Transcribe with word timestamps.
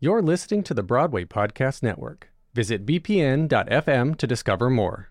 You're 0.00 0.22
listening 0.22 0.62
to 0.62 0.74
the 0.74 0.84
Broadway 0.84 1.24
Podcast 1.24 1.82
Network. 1.82 2.30
Visit 2.54 2.86
bpn.fm 2.86 4.16
to 4.16 4.26
discover 4.28 4.70
more. 4.70 5.10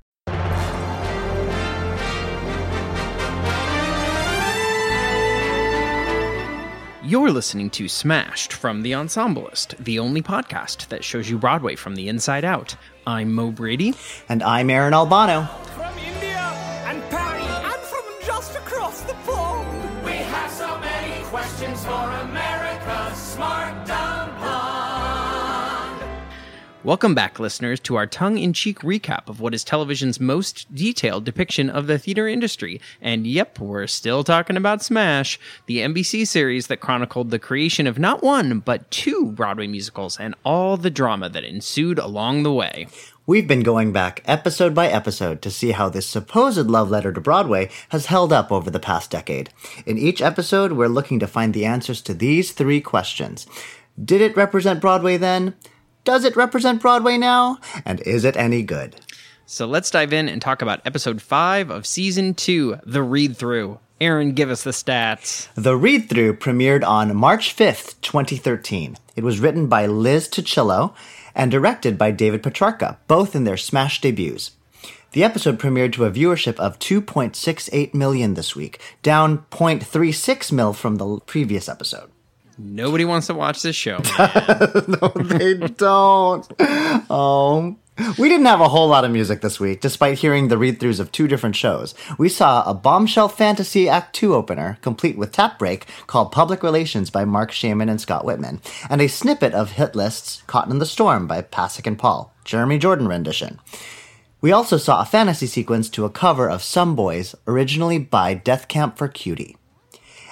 You're 7.04 7.32
listening 7.32 7.70
to 7.72 7.90
Smashed 7.90 8.54
from 8.54 8.82
The 8.82 8.94
Ensemblist, 8.94 9.76
the 9.78 10.00
only 10.00 10.22
podcast 10.22 10.88
that 10.88 11.04
shows 11.04 11.30
you 11.30 11.38
Broadway 11.38 11.76
from 11.76 11.96
the 11.96 12.08
inside 12.08 12.46
out. 12.46 12.74
I'm 13.06 13.34
Mo 13.34 13.52
Brady. 13.52 13.94
And 14.30 14.42
I'm 14.42 14.70
Aaron 14.70 14.94
Albano. 14.94 15.50
Welcome 26.88 27.16
back, 27.16 27.38
listeners, 27.38 27.82
to 27.82 27.98
our 27.98 28.08
tongue 28.08 28.38
in 28.38 28.54
cheek 28.54 28.80
recap 28.80 29.28
of 29.28 29.42
what 29.42 29.54
is 29.54 29.66
television's 29.66 30.22
most 30.22 30.74
detailed 30.74 31.26
depiction 31.26 31.70
of 31.70 31.86
the 31.86 32.00
theater 32.00 32.30
industry. 32.30 32.80
And 33.02 33.28
yep, 33.28 33.60
we're 33.60 33.88
still 33.88 34.24
talking 34.24 34.56
about 34.56 34.82
Smash, 34.82 35.38
the 35.66 35.80
NBC 35.80 36.26
series 36.26 36.68
that 36.68 36.80
chronicled 36.80 37.30
the 37.30 37.40
creation 37.40 37.88
of 37.88 38.00
not 38.00 38.24
one, 38.24 38.60
but 38.60 38.90
two 38.90 39.34
Broadway 39.34 39.68
musicals 39.68 40.18
and 40.18 40.34
all 40.46 40.78
the 40.78 40.90
drama 40.90 41.28
that 41.28 41.44
ensued 41.44 42.00
along 42.00 42.44
the 42.44 42.54
way. 42.54 42.88
We've 43.26 43.50
been 43.50 43.64
going 43.64 43.92
back 43.92 44.22
episode 44.24 44.74
by 44.74 44.88
episode 44.88 45.42
to 45.42 45.52
see 45.52 45.72
how 45.72 45.90
this 45.90 46.08
supposed 46.08 46.68
love 46.68 46.90
letter 46.90 47.12
to 47.12 47.20
Broadway 47.20 47.70
has 47.90 48.06
held 48.06 48.32
up 48.32 48.50
over 48.50 48.72
the 48.72 48.80
past 48.80 49.12
decade. 49.12 49.50
In 49.86 49.98
each 49.98 50.22
episode, 50.22 50.72
we're 50.72 50.88
looking 50.88 51.20
to 51.20 51.28
find 51.28 51.54
the 51.54 51.66
answers 51.66 52.02
to 52.04 52.14
these 52.14 52.54
three 52.54 52.80
questions. 52.80 53.46
Did 54.02 54.22
it 54.22 54.38
represent 54.38 54.80
Broadway 54.80 55.18
then? 55.18 55.54
Does 56.08 56.24
it 56.24 56.38
represent 56.38 56.82
Broadway 56.82 57.18
now? 57.18 57.58
And 57.84 58.00
is 58.00 58.24
it 58.24 58.38
any 58.38 58.64
good? 58.64 58.96
So 59.46 59.66
let's 59.66 59.92
dive 59.92 60.14
in 60.14 60.30
and 60.30 60.42
talk 60.42 60.62
about 60.62 60.80
episode 60.86 61.22
5 61.22 61.70
of 61.70 61.86
season 61.86 62.34
2, 62.34 62.78
The 62.86 63.04
Read 63.04 63.36
Through. 63.36 63.80
Aaron, 64.00 64.32
give 64.32 64.50
us 64.50 64.64
the 64.64 64.72
stats. 64.72 65.50
The 65.56 65.76
read 65.76 66.10
through 66.10 66.38
premiered 66.38 66.88
on 66.88 67.14
March 67.14 67.54
5th, 67.54 68.00
2013. 68.00 68.96
It 69.18 69.26
was 69.26 69.42
written 69.42 69.68
by 69.68 69.86
Liz 69.86 70.30
Tuccillo 70.30 70.96
and 71.36 71.52
directed 71.52 71.98
by 71.98 72.12
David 72.12 72.42
Petrarca, 72.42 72.96
both 73.10 73.36
in 73.36 73.44
their 73.44 73.58
Smash 73.58 74.00
debuts. 74.00 74.52
The 75.12 75.26
episode 75.26 75.60
premiered 75.60 75.92
to 75.94 76.06
a 76.06 76.12
viewership 76.12 76.56
of 76.56 76.80
2.68 76.80 77.94
million 77.94 78.36
this 78.36 78.56
week, 78.56 78.80
down 79.04 79.40
0.36 79.52 80.54
mil 80.54 80.72
from 80.72 80.96
the 80.96 81.20
previous 81.26 81.68
episode. 81.68 82.10
Nobody 82.58 83.06
wants 83.06 83.28
to 83.28 83.34
watch 83.34 83.62
this 83.62 83.76
show. 83.76 83.98
no, 84.88 85.10
they 85.16 85.56
don't. 85.56 86.48
Oh. 87.10 87.78
We 88.20 88.30
didn't 88.30 88.46
have 88.46 88.62
a 88.62 88.70
whole 88.70 88.88
lot 88.88 89.06
of 89.06 89.12
music 89.12 89.42
this 89.42 89.60
week, 89.60 89.82
despite 89.82 90.20
hearing 90.20 90.48
the 90.48 90.58
read 90.58 90.80
throughs 90.80 91.00
of 91.00 91.12
two 91.12 91.28
different 91.28 91.56
shows. 91.56 91.96
We 92.20 92.30
saw 92.30 92.64
a 92.64 92.76
bombshell 92.76 93.28
fantasy 93.28 93.90
Act 93.90 94.14
2 94.16 94.36
opener, 94.36 94.78
complete 94.82 95.18
with 95.18 95.32
tap 95.32 95.58
break, 95.58 95.88
called 96.06 96.32
Public 96.32 96.62
Relations 96.62 97.10
by 97.10 97.26
Marc 97.26 97.52
Shaiman 97.52 97.90
and 97.90 98.00
Scott 98.00 98.24
Wittman, 98.24 98.60
and 98.88 99.02
a 99.02 99.08
snippet 99.08 99.54
of 99.54 99.72
hit 99.72 99.96
lists 99.96 100.44
Caught 100.46 100.70
in 100.70 100.78
the 100.78 100.86
Storm 100.86 101.26
by 101.26 101.42
Pasek 101.42 101.88
and 101.88 101.98
Paul, 101.98 102.32
Jeremy 102.46 102.78
Jordan 102.78 103.08
rendition. 103.08 103.60
We 104.42 104.52
also 104.52 104.78
saw 104.78 105.02
a 105.02 105.06
fantasy 105.06 105.48
sequence 105.48 105.90
to 105.90 106.06
a 106.06 106.12
cover 106.12 106.48
of 106.48 106.62
Some 106.62 106.96
Boys, 106.96 107.34
originally 107.48 107.98
by 107.98 108.36
Death 108.36 108.68
Cab 108.68 108.96
for 108.96 109.08
Cutie. 109.08 109.57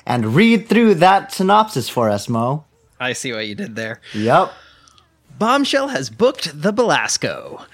And 0.05 0.35
read 0.35 0.67
through 0.67 0.95
that 0.95 1.31
synopsis 1.31 1.89
for 1.89 2.09
us, 2.09 2.29
Mo. 2.29 2.65
I 2.99 3.13
see 3.13 3.33
what 3.33 3.47
you 3.47 3.55
did 3.55 3.75
there. 3.75 3.99
Yep. 4.13 4.51
Bombshell 5.37 5.89
has 5.89 6.09
booked 6.09 6.61
the 6.61 6.71
Belasco. 6.71 7.65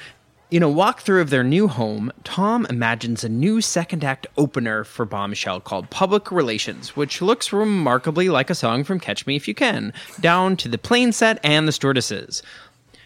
In 0.50 0.64
a 0.64 0.68
walkthrough 0.68 1.22
of 1.22 1.30
their 1.30 1.46
new 1.46 1.70
home, 1.70 2.12
Tom 2.26 2.66
imagines 2.70 3.24
a 3.24 3.30
new 3.30 3.62
second 3.62 4.04
act 4.04 4.28
opener 4.36 4.84
for 4.84 5.06
Bombshell 5.06 5.62
called 5.62 5.90
Public 5.90 6.30
Relations, 6.30 6.94
which 6.94 7.22
looks 7.22 7.54
remarkably 7.54 8.28
like 8.28 8.50
a 8.50 8.56
song 8.56 8.84
from 8.84 9.00
Catch 9.00 9.26
Me 9.26 9.38
If 9.38 9.48
You 9.48 9.54
Can, 9.54 9.94
down 10.20 10.58
to 10.58 10.68
the 10.68 10.78
plane 10.78 11.14
set 11.14 11.40
and 11.42 11.68
the 11.68 11.72
stewardesses. 11.72 12.44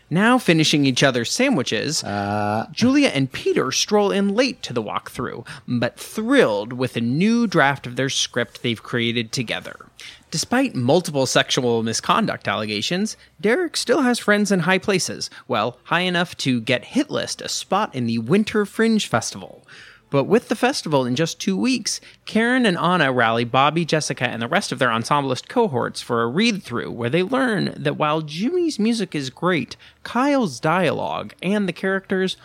Now 0.10 0.38
finishing 0.38 0.86
each 0.86 1.02
other's 1.02 1.32
sandwiches, 1.32 2.04
uh, 2.04 2.68
Julia 2.72 3.08
and 3.08 3.32
Peter 3.32 3.72
stroll 3.72 4.12
in 4.12 4.36
late 4.36 4.62
to 4.64 4.74
the 4.74 4.84
walkthrough, 4.84 5.48
but 5.68 6.00
thrilled 6.00 6.74
with 6.74 6.96
a 6.96 7.02
new 7.02 7.48
draft 7.48 7.88
of 7.88 7.96
their 7.96 8.10
script 8.10 8.62
they've 8.62 8.82
created 8.82 9.32
together. 9.32 9.88
Despite 10.30 10.76
multiple 10.76 11.26
sexual 11.26 11.82
misconduct 11.82 12.48
allegations, 12.48 13.18
Derek 13.42 13.76
still 13.76 14.02
has 14.02 14.20
friends 14.20 14.52
in 14.52 14.62
high 14.62 14.80
places, 14.80 15.30
well, 15.48 15.80
high 15.86 16.02
enough 16.02 16.38
to 16.38 16.62
get 16.62 16.84
Hitlist 16.84 17.42
a 17.42 17.50
spot 17.50 17.96
in 17.96 18.06
the 18.06 18.20
Winter 18.20 18.66
Fringe 18.66 19.08
Festival. 19.08 19.66
But 20.10 20.26
with 20.26 20.48
the 20.48 20.56
festival 20.56 21.06
in 21.06 21.16
just 21.16 21.40
two 21.40 21.58
weeks, 21.58 22.00
Karen 22.26 22.66
and 22.66 22.78
Anna 22.78 23.12
rally 23.12 23.44
Bobby, 23.44 23.86
Jessica, 23.86 24.28
and 24.28 24.42
the 24.42 24.48
rest 24.48 24.72
of 24.72 24.80
their 24.80 24.92
ensemblist 24.92 25.50
cohorts 25.50 26.02
for 26.02 26.22
a 26.22 26.28
read 26.28 26.64
through 26.64 26.92
where 26.92 27.10
they 27.10 27.24
learn 27.24 27.74
that 27.76 27.98
while 27.98 28.22
Jimmy's 28.22 28.80
music 28.80 29.16
is 29.16 29.30
great, 29.30 29.76
Kyle's 30.04 30.60
dialogue 30.60 31.34
and 31.42 31.68
the 31.68 31.74
characters 31.74 32.38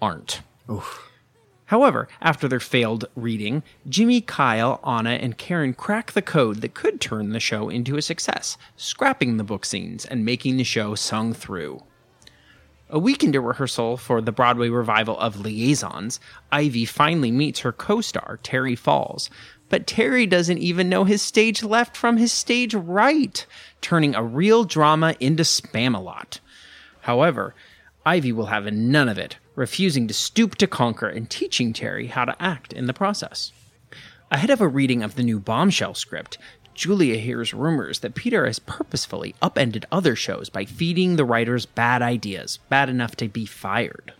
aren't. 0.00 0.42
Oof. 0.70 1.08
However, 1.66 2.08
after 2.22 2.48
their 2.48 2.60
failed 2.60 3.04
reading, 3.14 3.62
Jimmy, 3.86 4.22
Kyle, 4.22 4.80
Anna, 4.86 5.10
and 5.10 5.36
Karen 5.36 5.74
crack 5.74 6.12
the 6.12 6.22
code 6.22 6.62
that 6.62 6.72
could 6.72 6.98
turn 6.98 7.30
the 7.30 7.40
show 7.40 7.68
into 7.68 7.98
a 7.98 8.02
success, 8.02 8.56
scrapping 8.76 9.36
the 9.36 9.44
book 9.44 9.66
scenes 9.66 10.06
and 10.06 10.24
making 10.24 10.56
the 10.56 10.64
show 10.64 10.94
sung 10.94 11.34
through. 11.34 11.82
A 12.90 12.98
week 12.98 13.22
into 13.22 13.42
rehearsal 13.42 13.98
for 13.98 14.22
the 14.22 14.32
Broadway 14.32 14.70
revival 14.70 15.18
of 15.18 15.40
Liaisons, 15.40 16.18
Ivy 16.50 16.86
finally 16.86 17.30
meets 17.30 17.60
her 17.60 17.70
co 17.70 18.00
star, 18.00 18.38
Terry 18.42 18.74
Falls. 18.74 19.28
But 19.68 19.86
Terry 19.86 20.24
doesn't 20.24 20.56
even 20.56 20.88
know 20.88 21.04
his 21.04 21.20
stage 21.20 21.62
left 21.62 21.94
from 21.94 22.16
his 22.16 22.32
stage 22.32 22.72
right, 22.74 23.44
turning 23.82 24.14
a 24.14 24.22
real 24.22 24.64
drama 24.64 25.14
into 25.20 25.42
Spamalot. 25.42 26.40
However, 27.02 27.54
Ivy 28.06 28.32
will 28.32 28.46
have 28.46 28.64
none 28.72 29.10
of 29.10 29.18
it, 29.18 29.36
refusing 29.54 30.08
to 30.08 30.14
stoop 30.14 30.54
to 30.54 30.66
conquer 30.66 31.08
and 31.08 31.28
teaching 31.28 31.74
Terry 31.74 32.06
how 32.06 32.24
to 32.24 32.42
act 32.42 32.72
in 32.72 32.86
the 32.86 32.94
process. 32.94 33.52
Ahead 34.30 34.48
of 34.48 34.62
a 34.62 34.68
reading 34.68 35.02
of 35.02 35.14
the 35.14 35.22
new 35.22 35.38
Bombshell 35.38 35.92
script, 35.92 36.38
Julia 36.78 37.16
hears 37.16 37.52
rumors 37.52 37.98
that 37.98 38.14
Peter 38.14 38.46
has 38.46 38.60
purposefully 38.60 39.34
upended 39.42 39.84
other 39.90 40.14
shows 40.14 40.48
by 40.48 40.64
feeding 40.64 41.16
the 41.16 41.24
writers 41.24 41.66
bad 41.66 42.02
ideas, 42.02 42.60
bad 42.68 42.88
enough 42.88 43.16
to 43.16 43.26
be 43.26 43.46
fired. 43.46 44.12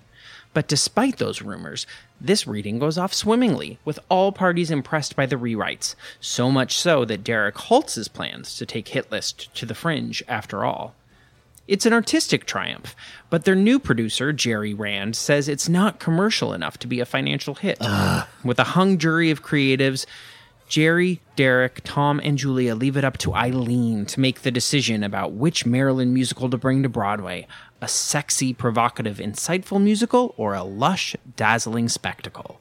But 0.55 0.67
despite 0.67 1.19
those 1.19 1.41
rumors, 1.41 1.87
this 2.21 2.49
reading 2.49 2.81
goes 2.81 2.99
off 2.99 3.15
swimmingly, 3.15 3.79
with 3.85 4.01
all 4.09 4.33
parties 4.33 4.73
impressed 4.73 5.15
by 5.15 5.25
the 5.25 5.37
rewrites, 5.37 5.95
so 6.19 6.51
much 6.51 6.77
so 6.77 7.05
that 7.05 7.23
Derek 7.23 7.57
halts 7.57 7.95
his 7.95 8.09
plans 8.09 8.57
to 8.57 8.67
take 8.67 8.87
Hitlist 8.87 9.53
to 9.53 9.65
the 9.65 9.77
fringe 9.77 10.25
after 10.27 10.65
all. 10.65 10.97
It's 11.69 11.87
an 11.87 11.93
artistic 11.93 12.45
triumph, 12.45 12.97
but 13.31 13.45
their 13.45 13.55
new 13.55 13.79
producer, 13.79 14.33
Jerry 14.33 14.75
Rand, 14.75 15.15
says 15.15 15.49
it's 15.49 15.69
not 15.69 16.01
commercial 16.01 16.53
enough 16.53 16.77
to 16.79 16.89
be 16.89 16.99
a 16.99 17.07
financial 17.07 17.55
hit. 17.55 17.79
With 18.43 18.59
a 18.59 18.65
hung 18.65 18.99
jury 18.99 19.31
of 19.31 19.45
creatives, 19.45 20.07
Jerry, 20.69 21.21
Derek, 21.35 21.81
Tom, 21.83 22.21
and 22.23 22.37
Julia 22.37 22.75
leave 22.75 22.99
it 22.99 23.05
up 23.05 23.17
to 23.19 23.35
Eileen 23.35 24.05
to 24.07 24.21
make 24.21 24.43
the 24.43 24.51
decision 24.51 25.03
about 25.03 25.33
which 25.33 25.65
Marilyn 25.65 26.13
musical 26.13 26.51
to 26.51 26.59
bring 26.59 26.83
to 26.83 26.91
Broadway 26.91 27.47
a 27.81 27.89
sexy, 27.89 28.53
provocative, 28.53 29.17
insightful 29.17 29.83
musical 29.83 30.35
or 30.37 30.55
a 30.55 30.63
lush, 30.63 31.17
dazzling 31.37 31.89
spectacle. 31.89 32.61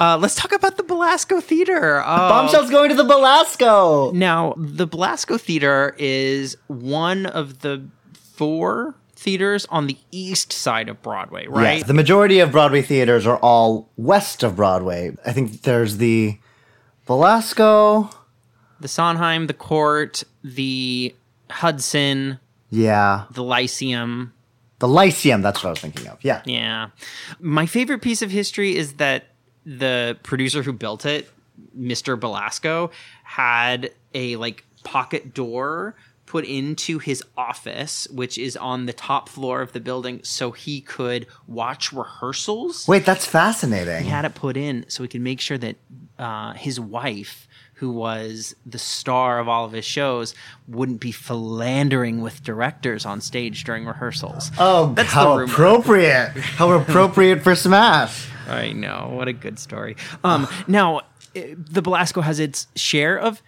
Uh, 0.00 0.16
let's 0.18 0.34
talk 0.34 0.52
about 0.52 0.76
the 0.76 0.82
Belasco 0.82 1.40
Theater. 1.40 2.00
Uh, 2.00 2.28
Bombshell's 2.28 2.70
going 2.70 2.90
to 2.90 2.96
the 2.96 3.04
Belasco. 3.04 4.12
Now, 4.12 4.54
the 4.56 4.86
Belasco 4.86 5.38
Theater 5.38 5.94
is 5.98 6.56
one 6.66 7.26
of 7.26 7.60
the 7.60 7.86
four 8.12 8.94
theaters 9.16 9.66
on 9.70 9.86
the 9.86 9.96
east 10.10 10.52
side 10.52 10.88
of 10.88 11.00
Broadway, 11.00 11.46
right? 11.46 11.78
Yes, 11.78 11.86
the 11.86 11.94
majority 11.94 12.40
of 12.40 12.50
Broadway 12.52 12.82
theaters 12.82 13.26
are 13.26 13.38
all 13.38 13.88
west 13.96 14.42
of 14.42 14.56
Broadway. 14.56 15.16
I 15.24 15.32
think 15.32 15.62
there's 15.62 15.96
the 15.98 16.38
Belasco. 17.06 18.10
the 18.80 18.88
Sondheim, 18.88 19.46
the 19.46 19.54
Cort, 19.54 20.24
the 20.42 21.14
Hudson, 21.50 22.38
Yeah. 22.70 23.24
the 23.30 23.42
Lyceum. 23.42 24.32
The 24.80 24.88
Lyceum, 24.88 25.40
that's 25.40 25.62
what 25.62 25.68
I 25.68 25.70
was 25.70 25.78
thinking 25.80 26.08
of. 26.08 26.18
Yeah. 26.22 26.42
Yeah. 26.44 26.88
My 27.40 27.64
favorite 27.66 28.02
piece 28.02 28.20
of 28.20 28.30
history 28.30 28.76
is 28.76 28.94
that 28.94 29.26
the 29.64 30.16
producer 30.22 30.62
who 30.62 30.72
built 30.72 31.06
it, 31.06 31.30
Mr. 31.78 32.18
Belasco, 32.18 32.90
had 33.22 33.90
a 34.12 34.36
like 34.36 34.64
pocket 34.82 35.34
door 35.34 35.94
put 36.26 36.44
into 36.44 36.98
his 36.98 37.22
office, 37.36 38.08
which 38.10 38.38
is 38.38 38.56
on 38.56 38.86
the 38.86 38.92
top 38.92 39.28
floor 39.28 39.60
of 39.60 39.72
the 39.72 39.80
building, 39.80 40.20
so 40.24 40.50
he 40.50 40.80
could 40.80 41.26
watch 41.46 41.92
rehearsals. 41.92 42.88
Wait, 42.88 43.04
that's 43.04 43.26
fascinating. 43.26 44.04
He 44.04 44.08
had 44.10 44.24
it 44.24 44.34
put 44.34 44.56
in 44.56 44.84
so 44.88 45.02
he 45.02 45.08
could 45.08 45.20
make 45.20 45.40
sure 45.40 45.58
that 45.58 45.76
uh, 46.18 46.54
his 46.54 46.80
wife, 46.80 47.46
who 47.74 47.90
was 47.90 48.56
the 48.64 48.78
star 48.78 49.38
of 49.38 49.48
all 49.48 49.64
of 49.64 49.72
his 49.72 49.84
shows, 49.84 50.34
wouldn't 50.66 51.00
be 51.00 51.12
philandering 51.12 52.20
with 52.20 52.42
directors 52.42 53.04
on 53.04 53.20
stage 53.20 53.64
during 53.64 53.84
rehearsals. 53.84 54.50
Oh, 54.58 54.92
That's 54.94 55.12
how 55.12 55.38
appropriate. 55.40 56.30
How 56.30 56.72
appropriate 56.72 57.42
for 57.42 57.54
Smash. 57.54 58.28
I 58.48 58.72
know. 58.72 59.10
What 59.14 59.28
a 59.28 59.32
good 59.32 59.58
story. 59.58 59.96
Um, 60.22 60.46
now, 60.66 61.02
eh, 61.34 61.54
the 61.56 61.82
Belasco 61.82 62.20
has 62.22 62.38
its 62.40 62.66
share 62.76 63.18
of 63.18 63.42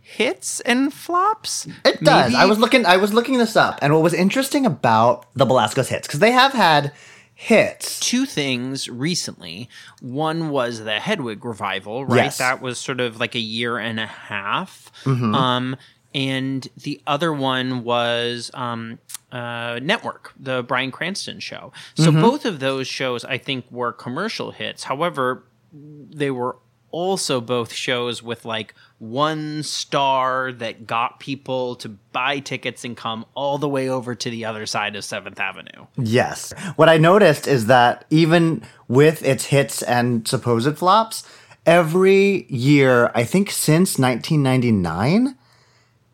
hits 0.00 0.60
and 0.60 0.92
flops. 0.92 1.66
It 1.84 2.02
does. 2.02 2.32
Maybe- 2.32 2.42
I 2.42 2.46
was 2.46 2.58
looking 2.58 2.84
I 2.86 2.96
was 2.96 3.12
looking 3.12 3.38
this 3.38 3.54
up 3.56 3.78
and 3.80 3.92
what 3.94 4.02
was 4.02 4.12
interesting 4.14 4.66
about 4.66 5.26
the 5.34 5.46
Belasco's 5.46 5.88
hits 5.88 6.08
cuz 6.08 6.18
they 6.20 6.32
have 6.32 6.52
had 6.52 6.92
hits. 7.34 8.00
two 8.00 8.26
things 8.26 8.88
recently. 8.88 9.68
One 10.00 10.50
was 10.50 10.80
the 10.84 10.98
Hedwig 11.00 11.44
revival, 11.44 12.04
right? 12.04 12.24
Yes. 12.24 12.38
That 12.38 12.60
was 12.60 12.78
sort 12.78 13.00
of 13.00 13.20
like 13.20 13.34
a 13.34 13.40
year 13.40 13.78
and 13.78 13.98
a 14.00 14.06
half. 14.06 14.90
Mhm. 15.04 15.34
Um, 15.34 15.76
and 16.12 16.66
the 16.76 17.00
other 17.06 17.32
one 17.32 17.84
was 17.84 18.50
um, 18.52 18.98
uh, 19.32 19.78
Network, 19.82 20.32
the 20.38 20.62
Bryan 20.62 20.90
Cranston 20.90 21.38
show. 21.40 21.72
So 21.94 22.10
Mhm. 22.10 22.20
both 22.20 22.44
of 22.44 22.58
those 22.60 22.86
shows, 22.88 23.24
I 23.24 23.38
think, 23.38 23.64
were 23.70 23.92
commercial 23.92 24.50
hits. 24.50 24.84
However, 24.84 25.44
they 25.72 26.30
were 26.30 26.56
also 26.92 27.40
both 27.40 27.72
shows 27.72 28.20
with 28.20 28.44
like 28.44 28.74
one 28.98 29.62
star 29.62 30.50
that 30.52 30.84
got 30.88 31.20
people 31.20 31.76
to 31.76 31.88
buy 31.88 32.40
tickets 32.40 32.84
and 32.84 32.96
come 32.96 33.24
all 33.34 33.58
the 33.58 33.68
way 33.68 33.88
over 33.88 34.16
to 34.16 34.28
the 34.28 34.44
other 34.44 34.66
side 34.66 34.96
of 34.96 35.04
Seventh 35.04 35.38
Avenue. 35.38 35.86
Yes. 35.96 36.52
What 36.74 36.88
I 36.88 36.96
noticed 36.96 37.46
is 37.46 37.66
that 37.66 38.04
even 38.10 38.62
with 38.88 39.22
its 39.22 39.44
hits 39.46 39.82
and 39.82 40.26
supposed 40.26 40.76
flops, 40.76 41.22
every 41.64 42.46
year, 42.48 43.12
I 43.14 43.22
think 43.22 43.52
since 43.52 43.96
1999, 43.96 45.36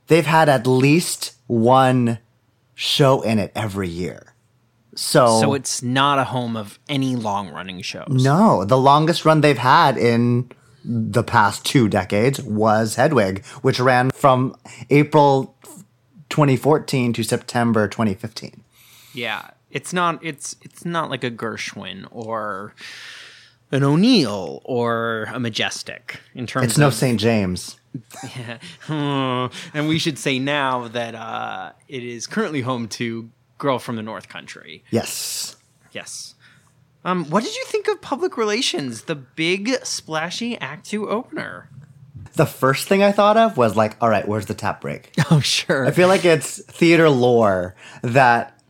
they've 0.08 0.26
had 0.26 0.50
at 0.50 0.66
least 0.66 1.32
one 1.46 2.18
show 2.76 3.22
in 3.22 3.40
it 3.40 3.50
every 3.56 3.88
year. 3.88 4.34
So, 4.94 5.40
So 5.40 5.54
it's 5.54 5.82
not 5.82 6.18
a 6.18 6.24
home 6.24 6.56
of 6.56 6.78
any 6.88 7.16
long 7.16 7.50
running 7.50 7.82
shows. 7.82 8.06
no, 8.08 8.64
the 8.64 8.78
longest 8.78 9.24
run 9.24 9.40
they've 9.40 9.58
had 9.58 9.98
in 9.98 10.50
the 10.84 11.24
past 11.24 11.64
two 11.64 11.88
decades 11.88 12.40
was 12.40 12.94
Hedwig, 12.94 13.44
which 13.62 13.80
ran 13.80 14.10
from 14.12 14.54
April 14.88 15.56
2014 16.30 17.12
to 17.14 17.24
September 17.24 17.88
2015. 17.88 18.62
Yeah, 19.12 19.50
it's 19.70 19.92
not. 19.92 20.24
It's 20.24 20.56
it's 20.62 20.84
not 20.84 21.10
like 21.10 21.24
a 21.24 21.30
Gershwin 21.30 22.06
or 22.10 22.74
an 23.72 23.82
O'Neill 23.82 24.60
or 24.64 25.24
a 25.32 25.40
Majestic 25.40 26.20
in 26.34 26.46
terms. 26.46 26.64
Of 26.64 26.70
It's 26.70 26.78
no 26.78 26.90
St. 26.90 27.18
James. 27.18 27.78
Yeah. 28.36 28.58
And 29.74 29.88
we 29.88 29.98
should 29.98 30.18
say 30.18 30.38
now 30.38 30.88
that 30.88 31.14
uh, 31.14 31.72
it 31.88 32.02
is 32.02 32.26
currently 32.26 32.60
home 32.62 32.88
to 32.88 33.30
"Girl 33.58 33.78
from 33.78 33.96
the 33.96 34.02
North 34.02 34.28
Country." 34.28 34.84
Yes. 34.90 35.56
Yes. 35.92 36.34
Um, 37.04 37.24
what 37.26 37.44
did 37.44 37.54
you 37.54 37.64
think 37.66 37.86
of 37.88 38.00
public 38.00 38.36
relations? 38.36 39.02
The 39.02 39.14
big 39.14 39.70
splashy 39.84 40.58
Act 40.58 40.86
Two 40.86 41.08
opener. 41.08 41.70
The 42.34 42.46
first 42.46 42.86
thing 42.88 43.02
I 43.02 43.12
thought 43.12 43.36
of 43.38 43.56
was 43.56 43.76
like, 43.76 43.96
all 44.02 44.10
right, 44.10 44.26
where's 44.28 44.46
the 44.46 44.54
tap 44.54 44.80
break? 44.82 45.12
Oh, 45.30 45.40
sure. 45.40 45.86
I 45.86 45.90
feel 45.90 46.08
like 46.08 46.24
it's 46.26 46.62
theater 46.64 47.08
lore 47.08 47.74
that 48.02 48.60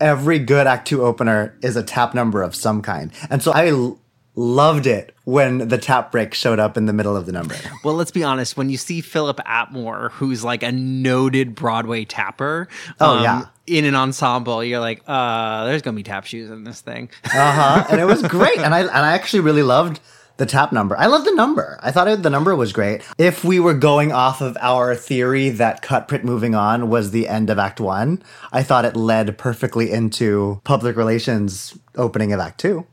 every 0.00 0.38
good 0.38 0.66
Act 0.66 0.86
Two 0.88 1.02
opener 1.02 1.56
is 1.62 1.76
a 1.76 1.82
tap 1.82 2.12
number 2.14 2.42
of 2.42 2.54
some 2.54 2.82
kind. 2.82 3.10
And 3.30 3.42
so 3.42 3.52
I 3.52 3.68
l- 3.68 3.98
loved 4.34 4.86
it 4.86 5.14
when 5.26 5.58
the 5.68 5.76
tap 5.76 6.10
break 6.12 6.32
showed 6.34 6.58
up 6.60 6.76
in 6.76 6.86
the 6.86 6.92
middle 6.92 7.16
of 7.16 7.26
the 7.26 7.32
number. 7.32 7.56
Well, 7.84 7.94
let's 7.94 8.12
be 8.12 8.22
honest. 8.22 8.56
When 8.56 8.70
you 8.70 8.76
see 8.76 9.00
Phillip 9.00 9.38
Attmore, 9.38 10.12
who's 10.12 10.42
like 10.44 10.62
a 10.62 10.70
noted 10.72 11.54
Broadway 11.54 12.04
tapper, 12.04 12.68
um, 13.00 13.18
Oh, 13.18 13.22
yeah. 13.22 13.46
in 13.66 13.84
an 13.84 13.96
ensemble, 13.96 14.62
you're 14.62 14.78
like, 14.80 15.02
uh, 15.06 15.64
there's 15.66 15.82
gonna 15.82 15.96
be 15.96 16.04
tap 16.04 16.26
shoes 16.26 16.48
in 16.48 16.62
this 16.64 16.80
thing. 16.80 17.10
Uh 17.26 17.30
huh. 17.52 17.84
and 17.90 18.00
it 18.00 18.04
was 18.04 18.22
great. 18.22 18.58
And 18.58 18.72
I 18.72 18.80
and 18.80 18.88
I 18.90 19.14
actually 19.14 19.40
really 19.40 19.64
loved 19.64 19.98
the 20.36 20.46
tap 20.46 20.70
number. 20.70 20.96
I 20.96 21.06
love 21.06 21.24
the 21.24 21.34
number. 21.34 21.78
I 21.82 21.90
thought 21.90 22.06
it, 22.08 22.22
the 22.22 22.30
number 22.30 22.54
was 22.54 22.72
great. 22.72 23.02
If 23.18 23.42
we 23.42 23.58
were 23.58 23.74
going 23.74 24.12
off 24.12 24.40
of 24.42 24.56
our 24.60 24.94
theory 24.94 25.48
that 25.48 25.82
cut 25.82 26.06
print 26.08 26.24
moving 26.24 26.54
on 26.54 26.88
was 26.88 27.10
the 27.10 27.26
end 27.26 27.50
of 27.50 27.58
Act 27.58 27.80
One, 27.80 28.22
I 28.52 28.62
thought 28.62 28.84
it 28.84 28.94
led 28.96 29.38
perfectly 29.38 29.90
into 29.90 30.60
public 30.62 30.94
relations 30.96 31.76
opening 31.96 32.32
of 32.32 32.38
Act 32.38 32.60
Two. 32.60 32.86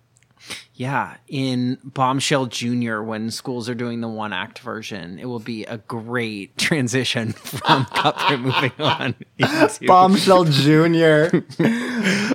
Yeah, 0.76 1.18
in 1.28 1.78
Bombshell 1.84 2.48
Junior, 2.48 3.04
when 3.04 3.30
schools 3.30 3.70
are 3.70 3.76
doing 3.76 4.02
the 4.02 4.08
one 4.08 4.34
act 4.34 4.60
version, 4.60 5.20
it 5.20 5.26
will 5.26 5.40
be 5.40 5.66
a 5.66 5.78
great 5.78 6.58
transition 6.58 7.34
from 7.34 7.86
Cutprint 7.94 8.42
moving 8.42 8.72
on. 8.80 9.16
into- 9.38 9.86
Bombshell 9.86 10.46
Junior. 10.46 11.44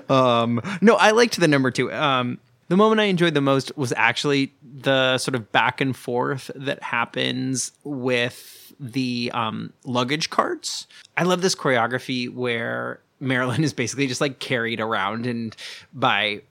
um, 0.09 0.61
no, 0.80 0.95
I 0.95 1.11
liked 1.11 1.40
the 1.40 1.49
number 1.49 1.71
two. 1.71 1.92
Um, 1.92 2.38
the 2.68 2.76
moment 2.76 3.00
I 3.00 3.04
enjoyed 3.04 3.35
the 3.35 3.40
most 3.40 3.76
was 3.76 3.92
actually 3.97 4.52
the 4.62 5.18
sort 5.18 5.35
of 5.35 5.50
back 5.50 5.80
and 5.80 5.97
forth 5.97 6.50
that 6.54 6.83
happens 6.83 7.73
with 7.83 8.73
the 8.78 9.30
um, 9.35 9.73
luggage 9.85 10.30
carts. 10.30 10.87
I 11.16 11.25
love 11.25 11.40
this 11.42 11.54
choreography 11.57 12.33
where 12.33 13.00
Marilyn 13.21 13.64
is 13.64 13.73
basically 13.73 14.07
just 14.07 14.21
like 14.21 14.38
carried 14.38 14.80
around 14.80 15.26
and 15.26 15.57
by 15.92 16.42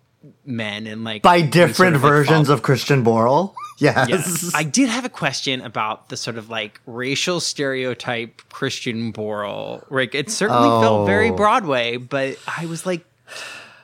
men 0.46 0.88
and 0.88 1.04
like 1.04 1.22
By 1.22 1.42
different 1.42 1.76
sort 1.76 1.96
of, 1.96 2.04
like, 2.04 2.12
versions 2.12 2.50
of 2.50 2.62
Christian 2.62 3.04
Borle. 3.04 3.54
Yes. 3.80 4.10
Yes. 4.10 4.52
I 4.56 4.64
did 4.64 4.90
have 4.90 5.06
a 5.06 5.10
question 5.10 5.62
about 5.62 6.10
the 6.10 6.18
sort 6.18 6.40
of 6.40 6.50
like 6.50 6.82
racial 6.88 7.40
stereotype 7.40 8.42
Christian 8.50 9.14
Borle. 9.14 9.86
Like 9.92 10.16
it 10.16 10.32
certainly 10.32 10.68
felt 10.82 11.06
very 11.06 11.30
Oh. 11.30 11.36
Broadway, 11.36 11.98
but 11.98 12.40
I 12.48 12.66
was 12.66 12.88
like, 12.88 13.06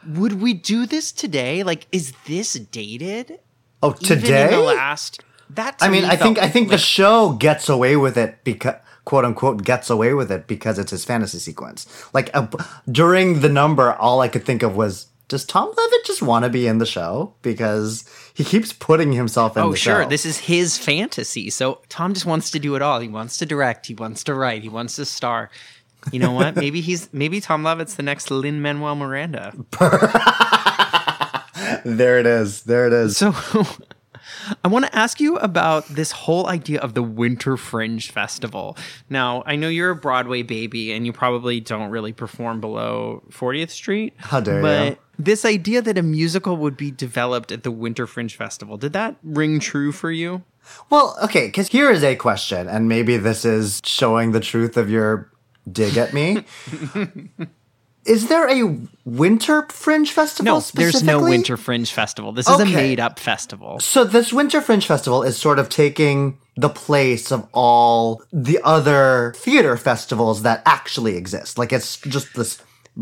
would 0.07 0.41
we 0.41 0.55
do 0.55 0.87
this 0.87 1.11
today? 1.11 1.61
Like, 1.61 1.85
is 1.91 2.11
this 2.25 2.53
dated? 2.53 3.37
Oh, 3.83 3.91
today? 3.91 4.47
the 4.49 4.59
last 4.61 5.21
that 5.51 5.77
I 5.79 5.89
mean, 5.89 6.01
me 6.01 6.09
I 6.09 6.15
think 6.15 6.39
I 6.39 6.49
think 6.49 6.69
the 6.69 6.79
show 6.79 7.33
gets 7.33 7.69
away 7.69 7.95
with 7.95 8.17
it 8.17 8.43
because 8.43 8.75
quote 9.05 9.25
unquote 9.25 9.63
gets 9.63 9.91
away 9.91 10.15
with 10.15 10.31
it 10.31 10.47
because 10.47 10.79
it's 10.79 10.89
his 10.89 11.05
fantasy 11.05 11.37
sequence. 11.37 11.85
Like 12.13 12.31
uh, 12.33 12.47
during 12.91 13.41
the 13.41 13.49
number, 13.49 13.93
all 13.93 14.21
I 14.21 14.27
could 14.27 14.43
think 14.43 14.63
of 14.63 14.75
was, 14.75 15.05
does 15.33 15.45
Tom 15.45 15.67
Levitt 15.75 16.05
just 16.05 16.21
want 16.21 16.45
to 16.45 16.49
be 16.49 16.67
in 16.67 16.77
the 16.77 16.85
show? 16.85 17.33
Because 17.41 18.07
he 18.35 18.43
keeps 18.43 18.71
putting 18.71 19.13
himself 19.13 19.57
in 19.57 19.63
Oh, 19.63 19.71
the 19.71 19.75
sure. 19.77 20.03
show. 20.03 20.07
This 20.09 20.27
is 20.27 20.37
his 20.37 20.77
fantasy. 20.77 21.49
So 21.49 21.79
Tom 21.89 22.13
just 22.13 22.27
wants 22.27 22.51
to 22.51 22.59
do 22.59 22.75
it 22.75 22.83
all. 22.83 22.99
He 22.99 23.07
wants 23.07 23.37
to 23.37 23.47
direct. 23.47 23.87
He 23.87 23.95
wants 23.95 24.23
to 24.25 24.35
write. 24.35 24.61
He 24.61 24.69
wants 24.69 24.95
to 24.97 25.05
star. 25.05 25.49
You 26.11 26.19
know 26.19 26.33
what? 26.33 26.55
maybe 26.63 26.81
he's 26.81 27.11
maybe 27.11 27.41
Tom 27.41 27.63
Levitt's 27.63 27.95
the 27.95 28.03
next 28.03 28.29
Lin 28.29 28.61
Manuel 28.61 28.93
Miranda. 28.95 29.53
there 31.83 32.19
it 32.19 32.27
is. 32.27 32.61
There 32.61 32.85
it 32.85 32.93
is. 32.93 33.17
So 33.17 33.31
I 34.63 34.67
want 34.67 34.85
to 34.85 34.95
ask 34.95 35.19
you 35.19 35.37
about 35.37 35.87
this 35.87 36.11
whole 36.11 36.47
idea 36.47 36.79
of 36.79 36.93
the 36.93 37.03
Winter 37.03 37.57
Fringe 37.57 38.11
Festival. 38.11 38.77
Now, 39.09 39.43
I 39.45 39.55
know 39.55 39.69
you're 39.69 39.91
a 39.91 39.95
Broadway 39.95 40.41
baby 40.41 40.91
and 40.91 41.05
you 41.05 41.13
probably 41.13 41.59
don't 41.59 41.89
really 41.89 42.13
perform 42.13 42.61
below 42.61 43.23
40th 43.29 43.69
Street. 43.69 44.13
How 44.17 44.39
dare 44.39 44.61
but 44.61 44.89
you. 44.89 44.97
this 45.17 45.45
idea 45.45 45.81
that 45.81 45.97
a 45.97 46.03
musical 46.03 46.57
would 46.57 46.77
be 46.77 46.91
developed 46.91 47.51
at 47.51 47.63
the 47.63 47.71
Winter 47.71 48.07
Fringe 48.07 48.35
Festival, 48.35 48.77
did 48.77 48.93
that 48.93 49.15
ring 49.23 49.59
true 49.59 49.91
for 49.91 50.11
you? 50.11 50.43
Well, 50.89 51.17
okay, 51.23 51.47
because 51.47 51.67
here 51.67 51.91
is 51.91 52.03
a 52.03 52.15
question, 52.15 52.69
and 52.69 52.87
maybe 52.87 53.17
this 53.17 53.43
is 53.43 53.81
showing 53.83 54.31
the 54.31 54.39
truth 54.39 54.77
of 54.77 54.89
your 54.89 55.29
dig 55.69 55.97
at 55.97 56.13
me. 56.13 56.45
is 58.05 58.27
there 58.27 58.49
a 58.49 58.77
winter 59.05 59.67
fringe 59.69 60.11
festival? 60.11 60.55
No, 60.55 60.59
there's 60.73 61.01
no? 61.03 61.21
Winter 61.21 61.57
Fringe 61.57 61.91
Festival. 61.91 62.31
This 62.31 62.49
is 62.49 62.59
a 62.59 62.65
made 62.65 62.99
up 62.99 63.19
festival. 63.19 63.79
So 63.79 64.03
this 64.03 64.33
winter 64.33 64.61
fringe 64.61 64.85
festival 64.85 65.23
is 65.23 65.37
sort 65.37 65.59
of 65.59 65.69
taking 65.69 66.37
the 66.55 66.69
place 66.69 67.31
of 67.31 67.47
all 67.53 68.21
the 68.31 68.59
other 68.63 69.33
theater 69.37 69.77
festivals 69.77 70.43
that 70.43 70.61
actually 70.65 71.15
exist. 71.17 71.57
Like 71.57 71.71
it's 71.73 71.97
just 71.97 72.33
this 72.35 72.61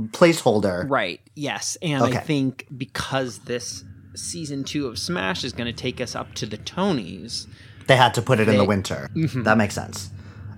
placeholder. 0.10 0.90
Right. 0.90 1.20
Yes. 1.36 1.78
And 1.82 2.04
I 2.04 2.12
think 2.20 2.66
because 2.78 3.40
this 3.40 3.84
season 4.16 4.64
two 4.64 4.88
of 4.88 4.98
Smash 5.00 5.44
is 5.44 5.54
going 5.54 5.68
to 5.74 5.74
take 5.74 6.00
us 6.02 6.16
up 6.16 6.34
to 6.36 6.46
the 6.46 6.58
Tonys. 6.58 7.48
They 7.88 7.96
had 7.98 8.14
to 8.14 8.22
put 8.22 8.40
it 8.40 8.48
in 8.48 8.56
the 8.56 8.62
They- 8.62 8.68
winter. 8.68 9.10
Mhm. 9.16 9.44
That 9.46 9.58
makes 9.58 9.74
sense. 9.76 10.10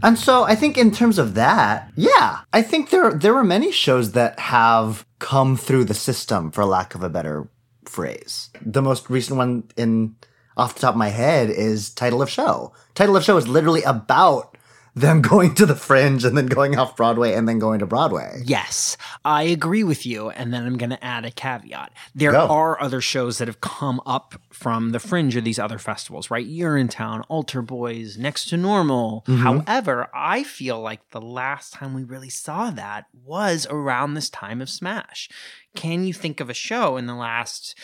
And 0.04 0.20
so 0.20 0.44
I 0.44 0.54
think 0.56 0.78
in 0.78 0.92
terms 0.92 1.18
of 1.18 1.34
that, 1.36 1.90
yeah, 1.96 2.42
I 2.52 2.62
think 2.62 2.90
there 2.90 3.14
there 3.14 3.36
are 3.36 3.44
many 3.44 3.72
shows 3.72 4.12
that 4.12 4.38
have 4.38 5.06
come 5.20 5.56
through 5.56 5.86
the 5.86 5.94
system, 5.94 6.52
for 6.52 6.66
lack 6.66 6.94
of 6.94 7.04
a 7.04 7.10
better 7.10 7.48
phrase. 7.86 8.50
The 8.62 8.82
most 8.82 9.10
recent 9.10 9.38
one 9.38 9.64
in 9.78 10.16
off 10.58 10.76
the 10.76 10.82
top 10.82 10.94
of 10.94 11.00
my 11.00 11.08
head 11.10 11.50
is 11.50 11.90
Title 11.90 12.22
of 12.22 12.30
Show. 12.30 12.74
Title 12.94 13.16
of 13.16 13.24
Show 13.24 13.38
is 13.38 13.48
literally 13.48 13.82
about 13.84 14.53
them 14.96 15.22
going 15.24 15.56
to 15.56 15.66
the 15.66 15.76
fringe 15.76 16.24
and 16.24 16.38
then 16.38 16.46
going 16.46 16.78
off 16.78 16.96
Broadway 16.96 17.34
and 17.34 17.48
then 17.48 17.60
going 17.60 17.80
to 17.80 17.86
Broadway. 17.86 18.42
Yes, 18.46 18.96
I 19.26 19.44
agree 19.44 19.84
with 19.84 20.06
you. 20.06 20.30
And 20.30 20.54
then 20.54 20.66
I'm 20.66 20.78
going 20.78 20.92
to 20.92 21.04
add 21.04 21.26
a 21.26 21.32
caveat. 21.32 21.92
There 22.14 22.32
Go. 22.32 22.48
are 22.48 22.80
other 22.82 23.02
shows 23.02 23.38
that 23.40 23.48
have 23.48 23.62
come 23.62 24.02
up 24.06 24.36
from 24.52 24.92
the 24.92 25.00
fringe 25.00 25.36
of 25.36 25.44
these 25.44 25.58
other 25.60 25.80
festivals, 25.80 26.30
right? 26.30 26.48
Urinetown, 26.48 27.24
Altar 27.30 27.64
Boyz, 27.64 28.18
Next 28.18 28.46
to 28.50 28.58
Normal. 28.58 29.24
Mhm. 29.28 29.40
However, 29.66 30.10
I 30.14 30.44
feel 30.44 30.80
like 30.80 31.10
the 31.10 31.22
last 31.22 31.74
time 31.74 31.94
we 31.94 32.04
really 32.04 32.30
saw 32.30 32.70
that 32.72 33.06
was 33.14 33.66
around 33.70 34.14
this 34.14 34.30
time 34.30 34.62
of 34.62 34.70
Smash. 34.70 35.30
Can 35.76 36.04
you 36.06 36.14
think 36.14 36.40
of 36.40 36.50
a 36.50 36.54
show 36.54 36.98
in 36.98 37.08
the 37.08 37.16
last 37.16 37.76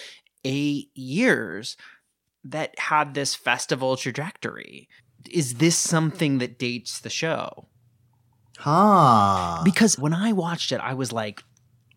eight 0.46 0.90
years 0.94 1.76
that 2.44 2.78
had 2.80 3.14
this 3.14 3.36
festival 3.36 3.98
trajectory? 3.98 4.88
Is 5.32 5.56
this 5.56 5.76
something 5.76 6.38
that 6.40 6.58
dates 6.58 7.00
the 7.00 7.10
show? 7.10 7.68
Huh. 8.58 9.62
Because 9.64 9.98
when 9.98 10.14
I 10.14 10.34
watched 10.34 10.72
it, 10.72 10.82
I 10.82 10.94
was 10.94 11.12
like, 11.12 11.44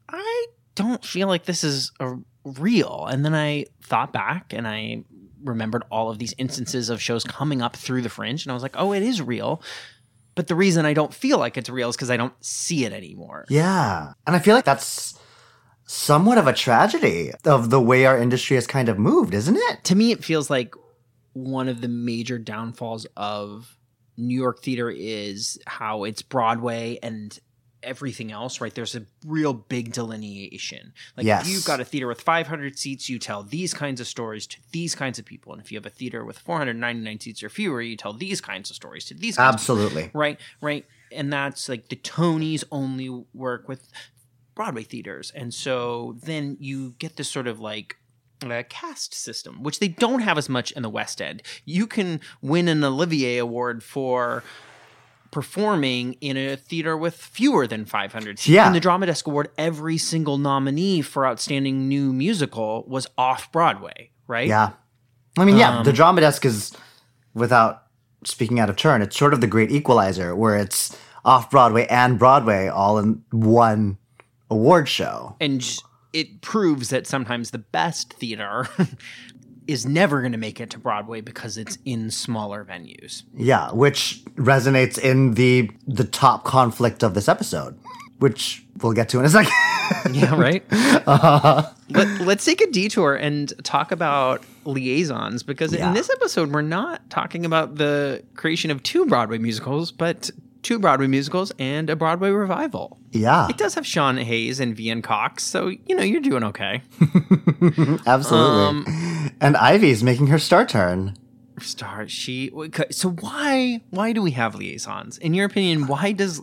I 0.09 0.47
don't 0.75 1.05
feel 1.05 1.29
like 1.29 1.45
this 1.45 1.65
is 1.65 1.93
a 1.99 2.15
real. 2.45 3.07
And 3.11 3.25
then 3.25 3.35
I 3.35 3.67
thought 3.83 4.13
back 4.13 4.53
and 4.53 4.67
I 4.67 5.05
remembered 5.43 5.83
all 5.91 6.09
of 6.09 6.19
these 6.19 6.35
instances 6.39 6.89
of 6.89 7.03
shows 7.03 7.25
coming 7.25 7.63
up 7.63 7.77
through 7.77 8.03
the 8.03 8.09
fringe, 8.09 8.45
and 8.45 8.53
I 8.53 8.55
was 8.55 8.63
like, 8.63 8.77
oh, 8.77 8.93
it 8.93 9.03
is 9.03 9.21
real. 9.21 9.63
But 10.35 10.47
the 10.47 10.55
reason 10.55 10.87
I 10.87 10.95
don't 10.95 11.13
feel 11.13 11.39
like 11.39 11.57
it's 11.57 11.69
real 11.69 11.91
is 11.91 11.97
because 11.97 12.11
I 12.11 12.17
don't 12.17 12.33
see 12.45 12.85
it 12.85 12.93
anymore. 12.93 13.45
Yeah. 13.49 14.13
And 14.27 14.35
I 14.35 14.39
feel 14.39 14.55
like 14.55 14.65
that's 14.65 15.19
somewhat 15.85 16.39
of 16.39 16.47
a 16.47 16.53
tragedy 16.53 17.33
of 17.45 17.71
the 17.71 17.81
way 17.81 18.07
our 18.07 18.17
industry 18.17 18.55
has 18.55 18.67
kind 18.67 18.89
of 18.89 18.99
moved, 18.99 19.35
isn't 19.35 19.57
it? 19.57 19.85
To 19.85 19.95
me, 19.95 20.13
it 20.13 20.25
feels 20.25 20.49
like 20.49 20.75
one 21.33 21.69
of 21.69 21.81
the 21.81 21.89
major 21.89 22.39
downfalls 22.39 23.07
of 23.17 23.77
New 24.17 24.39
York 24.39 24.63
theater 24.63 24.91
is 24.91 25.59
how 25.67 26.05
it's 26.05 26.23
Broadway 26.23 26.99
and 27.03 27.39
everything 27.83 28.31
else, 28.31 28.61
right? 28.61 28.73
There's 28.75 28.95
a 28.95 29.05
real 29.27 29.53
big 29.53 29.93
delineation. 29.93 30.93
Like 31.17 31.27
Yes. 31.27 31.47
if 31.47 31.53
you've 31.53 31.65
got 31.65 31.81
a 31.81 31.85
theater 31.85 32.07
with 32.07 32.21
500 32.21 32.79
seats, 32.79 33.09
you 33.09 33.19
tell 33.19 33.43
these 33.43 33.75
kinds 33.75 34.01
of 34.01 34.07
stories 34.07 34.47
to 34.49 34.59
these 34.71 34.95
kinds 34.95 35.19
of 35.19 35.25
people. 35.25 35.53
And 35.53 35.61
if 35.61 35.73
you 35.73 35.79
have 35.79 35.87
a 35.87 35.91
theater 35.91 36.25
with 36.25 36.39
499 36.39 37.19
seats 37.21 37.43
or 37.43 37.49
fewer, 37.49 37.83
you 37.83 37.97
tell 37.97 38.13
these 38.13 38.41
kinds 38.41 38.71
of 38.71 38.77
stories 38.77 39.05
to 39.07 39.15
these 39.15 39.37
kinds 39.37 39.49
of 39.49 39.55
Absolutely. 39.55 40.03
people. 40.05 40.21
Right, 40.21 40.41
right. 40.61 40.87
And 41.11 41.33
that's 41.33 41.69
like 41.69 41.89
the 41.89 41.97
Tonys 41.97 42.63
only 42.71 43.09
work 43.35 43.67
with 43.69 43.89
Broadway 44.55 44.85
theaters. 44.85 45.33
And 45.35 45.53
so 45.53 46.17
then 46.23 46.57
you 46.61 46.95
get 46.99 47.17
this 47.17 47.29
sort 47.29 47.49
of 47.49 47.59
like 47.59 47.97
uh, 48.51 48.63
caste 48.69 49.15
system, 49.15 49.63
which 49.63 49.79
they 49.79 49.89
don't 49.89 50.21
have 50.21 50.39
as 50.39 50.49
much 50.49 50.73
in 50.73 50.83
the 50.83 50.89
West 50.91 51.21
End. 51.23 51.43
You 51.65 51.87
can 51.87 52.21
win 52.41 52.67
an 52.69 52.83
Olivier 52.83 53.39
Award 53.39 53.83
for 53.85 54.43
performing 55.31 56.15
in 56.21 56.37
a 56.37 56.57
theater 56.57 56.97
with 56.97 57.15
fewer 57.17 57.67
than 57.67 57.85
500 57.85 58.39
seats. 58.39 58.49
Yeah. 58.49 58.67
In 58.67 58.73
the 58.73 58.81
Drama 58.81 59.07
Desk 59.07 59.27
Award, 59.27 59.49
every 59.57 59.97
single 59.99 60.37
nominee 60.39 61.01
for 61.03 61.27
Outstanding 61.27 61.89
New 61.89 62.13
Musical 62.13 62.85
was 62.87 63.07
off 63.17 63.51
Broadway, 63.53 64.11
right? 64.27 64.47
Yeah. 64.49 64.73
I 65.39 65.45
mean, 65.47 65.57
yeah, 65.57 65.79
Um, 65.79 65.85
the 65.85 65.95
drama 65.95 66.21
desk 66.21 66.45
is, 66.45 66.73
without 67.33 67.85
speaking 68.25 68.61
out 68.61 68.69
of 68.69 68.77
turn, 68.77 69.01
it's 69.01 69.17
sort 69.17 69.33
of 69.33 69.41
the 69.41 69.47
great 69.47 69.71
equalizer 69.71 70.37
where 70.37 70.57
it's 70.57 70.95
off 71.25 71.51
Broadway 71.51 71.87
and 71.87 72.19
Broadway 72.19 72.69
all 72.69 72.99
in 72.99 73.23
one 73.31 73.97
award 74.51 74.91
show. 74.91 75.35
and 75.41 75.65
it 76.13 76.41
proves 76.41 76.91
that 76.91 77.07
sometimes 77.07 77.51
the 77.51 77.59
best 77.59 78.13
theater 78.15 78.69
is 79.67 79.87
never 79.87 80.21
going 80.21 80.33
to 80.33 80.39
make 80.39 80.61
it 80.61 80.71
to 80.71 80.79
Broadway 80.79 81.21
because 81.21 81.57
it's 81.57 81.79
in 81.85 82.11
smaller 82.11 82.65
venues. 82.65 83.23
Yeah, 83.37 83.71
which 83.73 84.23
resonates 84.35 84.99
in 84.99 85.35
the 85.35 85.71
the 85.87 86.05
top 86.05 86.45
conflict 86.45 87.03
of 87.03 87.15
this 87.15 87.29
episode, 87.29 87.79
which 88.19 88.65
we'll 88.83 88.93
get 88.93 89.09
to 89.11 89.19
in 89.21 89.25
a 89.25 89.29
second. 89.31 89.53
Yeah, 90.13 90.35
right. 90.41 90.65
Uh, 91.07 91.69
Let, 91.91 92.21
let's 92.23 92.45
take 92.45 92.61
a 92.63 92.71
detour 92.71 93.15
and 93.15 93.53
talk 93.65 93.93
about 93.93 94.43
liaisons 94.65 95.43
because 95.43 95.73
Yeah. 95.75 95.89
in 95.89 95.95
this 95.95 96.09
episode 96.11 96.51
we're 96.53 96.63
not 96.63 97.09
talking 97.11 97.45
about 97.45 97.75
the 97.75 98.23
creation 98.35 98.71
of 98.71 98.83
two 98.83 99.05
Broadway 99.07 99.39
musicals, 99.39 99.93
but 99.93 100.31
two 100.63 100.79
Broadway 100.79 101.07
musicals 101.07 101.53
and 101.59 101.91
a 101.91 101.97
Broadway 101.97 102.31
revival. 102.31 102.99
yeah, 103.11 103.49
It 103.49 103.57
does 103.59 103.75
have 103.75 103.87
Sean 103.87 104.17
Hayes 104.17 104.61
and 104.61 104.77
Veanne 104.77 105.03
Cox, 105.03 105.43
so 105.45 105.69
you 105.69 105.95
know 105.97 106.03
you're 106.03 106.21
doing 106.21 106.45
okay. 106.45 106.83
absolutely. 108.07 108.65
Um, 108.65 109.31
and 109.41 109.57
Ivy's 109.57 110.03
making 110.03 110.29
her 110.29 110.39
star 110.39 110.65
turn. 110.65 111.17
Star 111.61 112.09
she 112.09 112.51
so 112.91 113.11
why 113.11 113.81
why 113.91 114.13
do 114.13 114.23
we 114.23 114.33
have 114.33 114.55
liaisons? 114.55 115.19
In 115.19 115.35
your 115.35 115.47
opinion, 115.47 115.87
why 115.87 116.13
does 116.13 116.41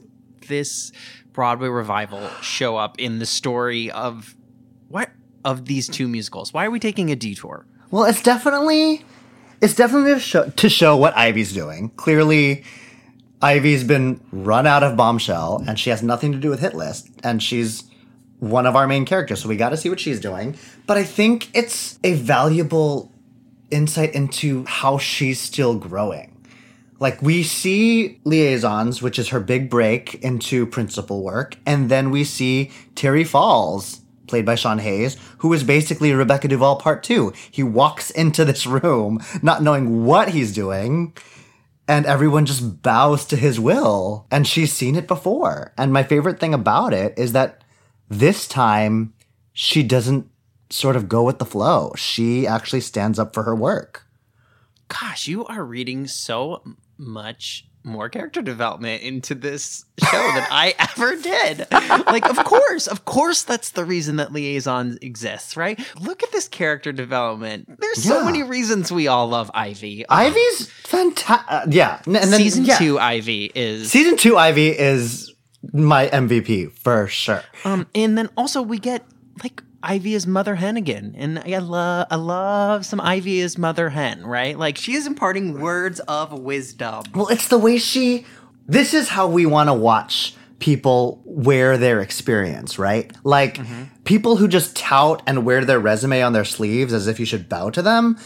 this 0.48 0.92
Broadway 1.34 1.68
revival 1.70 2.30
show 2.42 2.78
up 2.78 3.00
in 3.00 3.20
the 3.20 3.26
story 3.26 3.92
of 3.92 4.36
what 4.88 5.10
of 5.44 5.66
these 5.66 5.88
two 5.88 6.08
musicals? 6.08 6.54
Why 6.54 6.66
are 6.66 6.72
we 6.72 6.80
taking 6.80 7.12
a 7.12 7.16
detour? 7.16 7.66
Well, 7.92 8.04
it's 8.06 8.22
definitely 8.22 9.04
it's 9.62 9.74
definitely 9.76 10.14
to 10.14 10.20
show, 10.20 10.50
to 10.50 10.70
show 10.70 10.96
what 10.96 11.18
Ivy's 11.18 11.54
doing. 11.54 11.90
Clearly, 11.98 12.64
Ivy's 13.41 13.84
been 13.84 14.19
run 14.31 14.67
out 14.67 14.84
of 14.84 14.98
Bombshell, 14.98 15.63
and 15.67 15.79
she 15.79 15.89
has 15.89 16.03
nothing 16.03 16.31
to 16.34 16.38
do 16.38 16.50
with 16.50 16.60
Hit 16.60 16.75
List, 16.75 17.10
and 17.24 17.41
she's 17.41 17.84
one 18.39 18.65
of 18.65 18.75
our 18.75 18.88
main 18.88 19.05
characters, 19.05 19.41
so 19.41 19.50
we 19.50 19.55
got 19.55 19.69
to 19.69 19.77
see 19.77 19.89
what 19.89 20.00
she's 20.00 20.19
doing. 20.19 20.58
But 20.88 20.98
I 20.98 21.03
think 21.03 21.50
it's 21.53 22.00
a 22.03 22.13
valuable 22.13 23.13
insight 23.72 24.13
into 24.13 24.65
how 24.65 24.98
she's 24.98 25.39
still 25.39 25.75
growing. 25.75 26.36
Like 27.00 27.22
we 27.22 27.43
see 27.43 28.19
liaisons, 28.25 29.01
which 29.01 29.17
is 29.17 29.29
her 29.29 29.39
big 29.39 29.69
break 29.69 30.15
into 30.15 30.65
principal 30.65 31.24
work, 31.24 31.55
and 31.65 31.89
then 31.89 32.12
we 32.12 32.25
see 32.25 32.72
Terry 32.96 33.24
Falls, 33.24 34.01
played 34.27 34.46
by 34.46 34.55
Sean 34.55 34.79
Hayes, 34.79 35.15
who 35.39 35.53
is 35.53 35.63
basically 35.63 36.13
Rebecca 36.13 36.48
Duvall 36.50 36.75
part 36.75 37.03
two. 37.03 37.34
He 37.50 37.63
walks 37.63 38.12
into 38.12 38.43
this 38.43 38.65
room 38.65 39.24
not 39.41 39.63
knowing 39.63 40.05
what 40.05 40.29
he's 40.29 40.53
doing, 40.53 41.13
and 41.89 42.05
everyone 42.05 42.46
just 42.46 42.84
bows 42.84 43.25
to 43.25 43.36
his 43.36 43.60
will. 43.60 44.27
And 44.29 44.48
she's 44.48 44.72
seen 44.72 44.96
it 44.96 45.08
before. 45.08 45.74
And 45.75 45.91
my 45.91 46.03
favorite 46.03 46.39
thing 46.39 46.53
about 46.53 46.93
it 46.93 47.17
is 47.17 47.31
that 47.34 47.63
this 48.08 48.48
time 48.48 49.13
she 49.53 49.81
doesn't 49.81 50.29
sort 50.69 50.96
of 50.96 51.10
go 51.10 51.24
with 51.24 51.39
the 51.39 51.46
flow. 51.46 51.91
She 51.98 52.46
actually 52.46 52.81
stands 52.81 53.17
up 53.17 53.34
for 53.34 53.41
her 53.41 53.55
work. 53.55 54.05
Gosh, 54.88 55.27
you 55.27 55.46
are 55.48 55.65
reading 55.65 56.05
so 56.05 56.62
much 56.96 57.65
more 57.84 58.10
character 58.10 58.42
development 58.42 59.02
into 59.04 59.34
this 59.36 59.86
show 60.04 60.18
than 60.18 60.46
I 60.52 60.74
ever 60.80 61.16
did. 61.16 61.66
Like, 61.72 62.30
of 62.30 62.38
course, 62.44 62.88
of 62.88 63.06
course, 63.06 63.44
that's 63.44 63.72
the 63.72 63.86
reason 63.86 64.18
that 64.18 64.34
liaison 64.34 64.98
exists, 65.02 65.56
right? 65.56 65.80
Look 66.00 66.22
at 66.24 66.32
this 66.32 66.48
character 66.48 66.92
development. 66.92 67.80
There's 67.80 68.04
so 68.04 68.24
many 68.26 68.44
reasons 68.44 68.92
we 68.92 69.08
all 69.08 69.28
love 69.30 69.50
Ivy. 69.54 70.06
Ivy's 70.10 70.70
fantastic. 70.70 71.74
yeah. 71.74 72.02
N- 72.06 72.16
And 72.18 72.32
then, 72.34 72.40
Season 72.40 72.66
yeah. 72.66 72.78
two, 72.78 73.00
Ivy 73.00 73.52
is 73.56 73.90
Season 73.92 74.18
two, 74.18 74.38
Ivy 74.38 74.70
is 74.78 75.34
my 75.74 76.08
MVP 76.08 76.72
for 76.74 77.08
sure. 77.08 77.44
Um, 77.66 77.88
and 77.96 78.18
then 78.18 78.30
also 78.38 78.62
we 78.62 78.78
get 78.80 79.06
like 79.44 79.64
Ivy 79.82 80.14
is 80.14 80.28
Mother 80.28 80.56
Hen 80.56 80.78
again, 80.78 81.16
and 81.18 81.40
I 81.40 81.58
love 81.60 82.08
I 82.12 82.16
love 82.16 82.86
some 82.86 83.00
Ivy 83.00 83.40
is 83.40 83.58
Mother 83.58 83.90
Hen, 83.90 84.26
right? 84.26 84.58
Like 84.58 84.78
she 84.78 84.94
is 84.94 85.08
imparting 85.08 85.60
words 85.60 86.00
of 86.02 86.34
wisdom. 86.34 87.04
Well, 87.14 87.28
it's 87.28 87.48
the 87.48 87.58
way 87.58 87.78
she. 87.78 88.26
This 88.68 88.94
is 88.94 89.10
how 89.10 89.28
we 89.28 89.46
want 89.46 89.70
to 89.70 89.74
watch 89.74 90.36
people 90.60 91.22
wear 91.26 91.78
their 91.78 92.02
experience, 92.02 92.78
right? 92.78 93.12
Like 93.24 93.56
mm-hmm. 93.56 93.84
people 94.04 94.36
who 94.36 94.48
just 94.48 94.76
tout 94.76 95.24
and 95.26 95.46
wear 95.46 95.64
their 95.64 95.80
resume 95.80 96.22
on 96.22 96.34
their 96.34 96.46
sleeves 96.46 96.94
as 96.94 97.08
if 97.08 97.20
you 97.20 97.26
should 97.26 97.50
bow 97.50 97.70
to 97.72 97.82
them. 97.82 98.18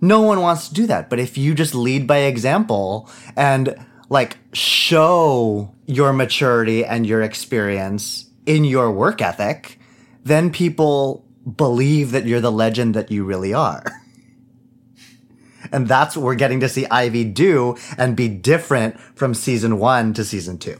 No 0.00 0.20
one 0.20 0.40
wants 0.40 0.68
to 0.68 0.74
do 0.74 0.86
that. 0.86 1.10
But 1.10 1.18
if 1.18 1.36
you 1.36 1.54
just 1.54 1.74
lead 1.74 2.06
by 2.06 2.18
example 2.18 3.10
and 3.36 3.74
like 4.08 4.38
show 4.52 5.74
your 5.86 6.12
maturity 6.12 6.84
and 6.84 7.06
your 7.06 7.22
experience 7.22 8.30
in 8.46 8.64
your 8.64 8.92
work 8.92 9.20
ethic, 9.20 9.77
then 10.28 10.50
people 10.50 11.24
believe 11.56 12.10
that 12.12 12.26
you're 12.26 12.40
the 12.40 12.52
legend 12.52 12.94
that 12.94 13.10
you 13.10 13.24
really 13.24 13.52
are. 13.54 13.84
And 15.72 15.86
that's 15.86 16.16
what 16.16 16.24
we're 16.24 16.34
getting 16.34 16.60
to 16.60 16.68
see 16.68 16.86
Ivy 16.86 17.24
do 17.24 17.76
and 17.98 18.16
be 18.16 18.28
different 18.28 18.98
from 19.00 19.34
season 19.34 19.78
one 19.78 20.14
to 20.14 20.24
season 20.24 20.56
two. 20.56 20.78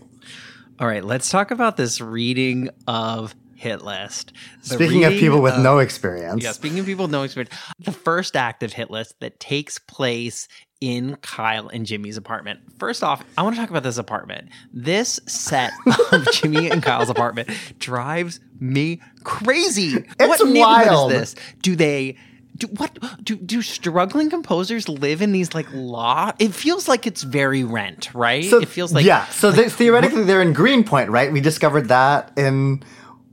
All 0.80 0.86
right, 0.86 1.04
let's 1.04 1.30
talk 1.30 1.50
about 1.50 1.76
this 1.76 2.00
reading 2.00 2.70
of 2.86 3.34
Hit 3.54 3.82
List. 3.82 4.32
The 4.62 4.76
Speaking 4.76 5.04
of 5.04 5.12
people 5.14 5.42
with 5.42 5.54
of- 5.54 5.62
no 5.62 5.78
experience. 5.78 6.44
Yeah, 6.44 6.52
speaking 6.52 6.78
of 6.78 6.86
people 6.86 7.04
with 7.04 7.10
no 7.10 7.24
experience, 7.24 7.54
the 7.80 7.92
first 7.92 8.36
act 8.36 8.62
of 8.62 8.72
Hit 8.72 8.90
List 8.90 9.16
that 9.20 9.40
takes 9.40 9.78
place 9.78 10.46
in 10.80 11.16
Kyle 11.16 11.68
and 11.68 11.84
Jimmy's 11.86 12.16
apartment. 12.16 12.60
First 12.78 13.02
off, 13.02 13.24
I 13.36 13.42
want 13.42 13.56
to 13.56 13.60
talk 13.60 13.70
about 13.70 13.82
this 13.82 13.98
apartment. 13.98 14.48
This 14.72 15.18
set 15.26 15.72
of 16.12 16.28
Jimmy 16.32 16.70
and 16.70 16.82
Kyle's 16.82 17.10
apartment 17.10 17.50
drives 17.78 18.40
me 18.60 19.00
crazy. 19.24 20.04
what 20.18 20.40
neighborhood 20.44 20.56
wild. 20.56 21.12
is 21.12 21.34
this? 21.34 21.44
Do 21.62 21.76
they 21.76 22.16
do 22.56 22.66
what 22.68 22.98
do 23.22 23.36
do 23.36 23.62
struggling 23.62 24.30
composers 24.30 24.88
live 24.88 25.22
in 25.22 25.32
these 25.32 25.54
like 25.54 25.66
law? 25.72 26.32
It 26.38 26.54
feels 26.54 26.88
like 26.88 27.06
it's 27.06 27.22
very 27.22 27.64
rent, 27.64 28.14
right? 28.14 28.44
So, 28.44 28.58
it 28.58 28.68
feels 28.68 28.92
like 28.92 29.04
yeah. 29.04 29.26
So 29.26 29.50
they, 29.50 29.68
theoretically, 29.68 30.24
they're 30.24 30.42
in 30.42 30.52
Greenpoint, 30.52 31.10
right? 31.10 31.32
We 31.32 31.40
discovered 31.40 31.88
that 31.88 32.32
in 32.36 32.82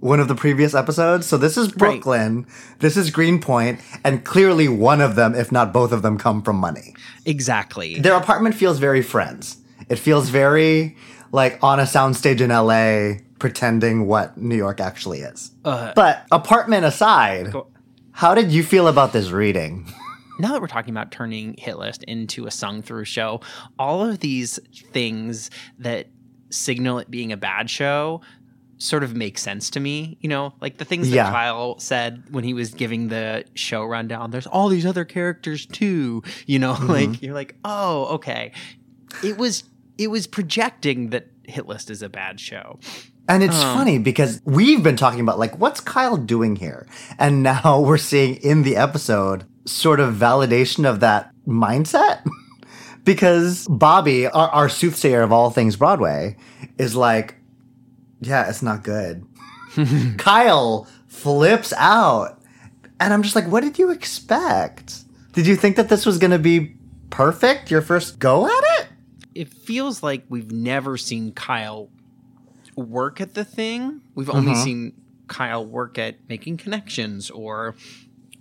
one 0.05 0.19
of 0.19 0.27
the 0.27 0.35
previous 0.35 0.75
episodes. 0.75 1.25
So 1.25 1.35
this 1.35 1.57
is 1.57 1.71
Brooklyn, 1.71 2.45
this 2.77 2.95
is 2.95 3.09
Greenpoint, 3.09 3.81
and 4.03 4.23
clearly 4.23 4.67
one 4.67 5.01
of 5.01 5.15
them, 5.15 5.33
if 5.33 5.51
not 5.51 5.73
both 5.73 5.91
of 5.91 6.03
them, 6.03 6.19
come 6.19 6.43
from 6.43 6.57
money. 6.57 6.93
exactly. 7.25 7.99
Their 7.99 8.13
apartment 8.13 8.53
feels 8.53 8.77
very 8.77 9.01
Friends. 9.01 9.57
It 9.89 9.97
feels 9.97 10.29
very 10.29 10.95
like 11.31 11.61
on 11.63 11.79
a 11.79 11.83
soundstage 11.83 12.39
in 12.39 12.49
LA, 12.49 13.23
pretending 13.39 14.05
what 14.05 14.37
New 14.37 14.55
York 14.55 14.79
actually 14.79 15.21
is. 15.21 15.51
Uh, 15.65 15.91
but 15.95 16.25
apartment 16.31 16.85
aside, 16.85 17.53
how 18.11 18.35
did 18.35 18.51
you 18.51 18.63
feel 18.63 18.87
about 18.87 19.11
this 19.11 19.31
reading? 19.31 19.91
now 20.39 20.51
that 20.51 20.61
we're 20.61 20.67
talking 20.67 20.93
about 20.93 21.11
turning 21.11 21.55
hit 21.57 21.79
list 21.79 22.03
into 22.03 22.45
a 22.45 22.51
sung 22.51 22.83
through 22.83 23.05
show 23.05 23.41
all 23.79 24.07
of 24.07 24.19
these 24.19 24.59
things 24.91 25.49
that 25.79 26.07
signal 26.51 26.99
it 26.99 27.09
being 27.09 27.31
a 27.31 27.37
bad 27.37 27.69
show 27.69 28.21
sort 28.85 29.03
of 29.03 29.15
make 29.15 29.37
sense 29.37 29.69
to 29.69 29.79
me 29.79 30.17
you 30.21 30.29
know 30.29 30.53
like 30.61 30.77
the 30.77 30.85
things 30.85 31.09
that 31.09 31.15
Yeah. 31.15 31.31
kyle 31.31 31.79
said 31.79 32.23
when 32.29 32.43
he 32.43 32.53
was 32.53 32.73
giving 32.73 33.07
the 33.09 33.43
show 33.55 33.83
rundown 33.83 34.31
there's 34.31 34.47
all 34.47 34.67
these 34.69 34.85
other 34.85 35.05
characters 35.05 35.65
too 35.65 36.21
you 36.45 36.59
know 36.59 36.73
like 36.81 37.21
you're 37.21 37.33
like 37.33 37.55
oh 37.65 38.05
okay 38.15 38.51
it 39.23 39.37
was 39.37 39.63
it 39.97 40.07
was 40.11 40.27
projecting 40.27 41.09
that 41.09 41.27
hit 41.43 41.67
list 41.67 41.89
is 41.89 42.01
a 42.01 42.09
bad 42.09 42.39
show 42.39 42.79
And 43.27 43.41
it's 43.41 43.59
Um, 43.59 43.77
funny 43.77 43.97
because 43.97 44.39
we've 44.45 44.83
been 44.83 44.97
talking 44.97 45.19
about 45.19 45.39
like 45.39 45.57
what's 45.57 45.79
Kyle 45.81 46.15
doing 46.17 46.55
here? 46.57 46.85
And 47.17 47.41
now 47.41 47.79
we're 47.87 47.97
seeing 47.97 48.35
in 48.35 48.61
the 48.63 48.75
episode 48.75 49.45
sort 49.65 49.99
of 49.99 50.13
validation 50.13 50.85
of 50.87 50.99
that 50.99 51.31
mindset. 51.47 52.19
because 53.03 53.67
Bobby, 53.67 54.27
our, 54.27 54.49
our 54.49 54.69
soothsayer 54.69 55.21
of 55.23 55.31
all 55.31 55.49
things 55.49 55.75
Broadway, 55.75 56.37
is 56.77 56.95
like, 56.95 57.35
yeah, 58.25 58.49
it's 58.49 58.61
not 58.61 58.83
good. 58.83 59.25
Kyle 60.17 60.87
flips 61.07 61.73
out. 61.77 62.41
And 62.99 63.13
I'm 63.13 63.23
just 63.23 63.35
like, 63.35 63.47
what 63.47 63.61
did 63.61 63.77
you 63.77 63.91
expect? 63.91 65.03
Did 65.33 65.47
you 65.47 65.55
think 65.55 65.75
that 65.75 65.89
this 65.89 66.05
was 66.05 66.17
going 66.17 66.31
to 66.31 66.39
be 66.39 66.75
perfect? 67.09 67.69
Your 67.71 67.81
first 67.81 68.19
go 68.19 68.45
at 68.45 68.63
it? 68.79 68.87
it 69.33 69.49
feels 69.53 70.01
like 70.01 70.23
we've 70.29 70.49
never 70.51 70.95
seen 70.95 71.33
Kyle 71.33 71.89
work 72.77 73.19
at 73.19 73.33
the 73.33 73.43
thing. 73.43 73.99
We've 74.15 74.29
only 74.29 74.53
Mhm. 74.53 74.63
seen 74.63 74.93
Kyle 75.27 75.65
work 75.65 75.97
at 75.99 76.15
making 76.29 76.55
connections 76.55 77.29
or 77.29 77.75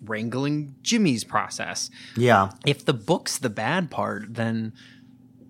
wrangling 0.05 0.77
Jimmy's 0.83 1.25
process. 1.25 1.91
Yeah. 2.17 2.51
If 2.65 2.85
the 2.85 2.93
book's 2.93 3.39
the 3.39 3.51
bad 3.51 3.91
part, 3.91 4.35
then 4.35 4.73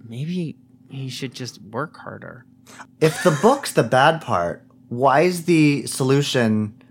maybe 0.08 0.56
he 0.88 1.10
should 1.10 1.34
just 1.34 1.60
work 1.60 1.98
harder. 1.98 2.46
If 3.00 3.22
the 3.22 3.36
book's 3.42 3.72
the 3.72 3.82
bad 3.82 4.20
part, 4.20 4.66
why 4.88 5.22
is 5.22 5.44
the 5.44 5.86
solution 5.86 6.82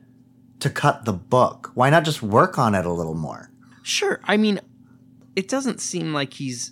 to 0.59 0.69
cut 0.69 1.05
the 1.05 1.13
book? 1.13 1.71
Why 1.73 1.89
not 1.89 2.05
just 2.05 2.21
work 2.21 2.57
on 2.57 2.75
it 2.75 2.85
a 2.85 2.91
little 2.91 3.15
more? 3.15 3.51
Sure. 3.81 4.19
I 4.23 4.37
mean, 4.37 4.59
it 5.35 5.47
doesn't 5.47 5.81
seem 5.81 6.13
like 6.13 6.33
he's 6.33 6.71